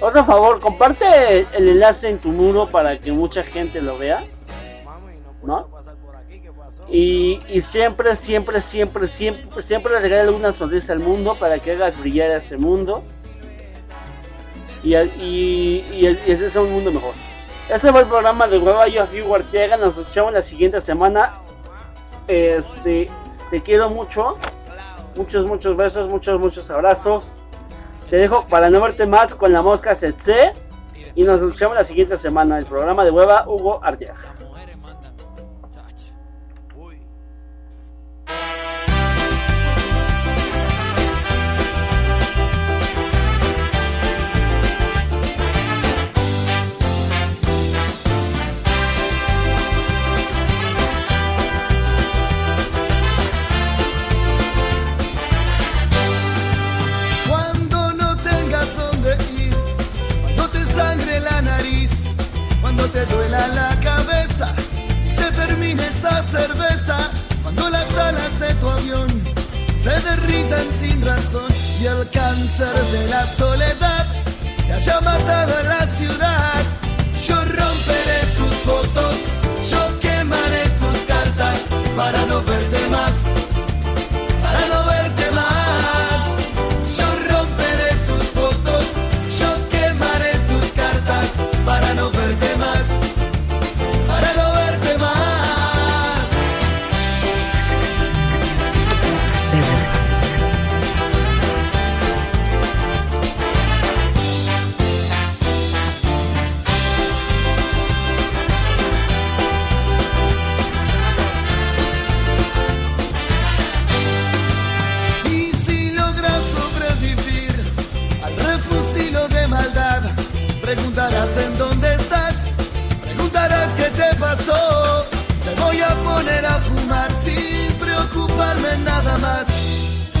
Otro 0.01 0.25
favor, 0.25 0.59
comparte 0.59 1.47
el 1.53 1.69
enlace 1.69 2.09
en 2.09 2.19
tu 2.19 2.29
muro 2.29 2.67
para 2.67 2.99
que 2.99 3.11
mucha 3.11 3.43
gente 3.43 3.81
lo 3.81 3.97
vea. 3.97 4.23
¿No? 5.43 5.69
Y, 6.89 7.39
y 7.49 7.61
siempre, 7.61 8.15
siempre, 8.15 8.61
siempre, 8.61 9.07
siempre, 9.07 9.61
siempre 9.61 9.99
regala 9.99 10.31
una 10.31 10.53
sonrisa 10.53 10.93
al 10.93 10.99
mundo 10.99 11.35
para 11.35 11.59
que 11.59 11.71
hagas 11.71 11.99
brillar 11.99 12.31
ese 12.31 12.57
mundo. 12.57 13.03
Y, 14.83 14.95
y, 14.95 15.85
y, 15.93 16.05
ese 16.05 16.45
es 16.45 16.55
un 16.55 16.71
mundo 16.71 16.91
mejor. 16.91 17.13
Este 17.69 17.91
fue 17.91 18.01
el 18.01 18.07
programa 18.07 18.47
de 18.47 18.59
Hueva 18.59 18.87
Yo. 18.87 19.05
Nos 19.79 19.97
escuchamos 19.97 20.33
la 20.33 20.41
siguiente 20.41 20.79
semana. 20.81 21.33
Este, 22.27 23.09
te 23.49 23.61
quiero 23.63 23.89
mucho. 23.89 24.35
Muchos, 25.15 25.45
muchos 25.45 25.75
besos, 25.75 26.07
muchos, 26.07 26.39
muchos 26.39 26.69
abrazos. 26.69 27.33
Te 28.09 28.17
dejo 28.17 28.45
para 28.47 28.69
no 28.69 28.81
verte 28.81 29.05
más 29.05 29.33
con 29.33 29.51
la 29.51 29.61
mosca 29.61 29.95
Setse. 29.95 30.53
Y 31.15 31.23
nos 31.23 31.41
escuchamos 31.41 31.75
la 31.75 31.83
siguiente 31.83 32.17
semana. 32.17 32.57
El 32.57 32.65
programa 32.65 33.03
de 33.03 33.11
Hueva 33.11 33.43
Hugo 33.47 33.79
Arteaga. 33.83 34.34
Y 71.85 71.87
el 71.87 72.09
cáncer 72.09 72.75
de 72.91 73.07
la 73.09 73.27
soledad 73.27 74.07
te 74.65 74.73
haya 74.73 75.01
matado 75.01 75.53
a 75.55 75.63
la 75.63 75.87
ciudad, 75.97 76.44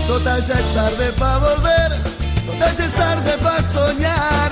Total 0.07 0.45
ya 0.45 0.53
es 0.53 0.73
tarde 0.73 1.11
para 1.13 1.39
volver, 1.39 1.89
total 2.45 2.75
ya 2.77 2.85
es 2.85 2.93
tarde 2.93 3.37
para 3.41 3.61
soñar. 3.63 4.51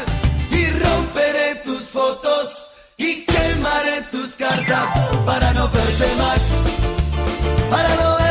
Y 0.50 0.70
romperé 0.72 1.56
tus 1.63 1.84
fotos 1.84 2.70
y 2.98 3.24
quemaré 3.26 4.02
tus 4.12 4.36
cartas 4.36 4.89
para 5.26 5.54
no 5.54 5.70
verte 5.70 6.08
más, 6.18 6.42
para 7.70 7.96
no 7.96 8.23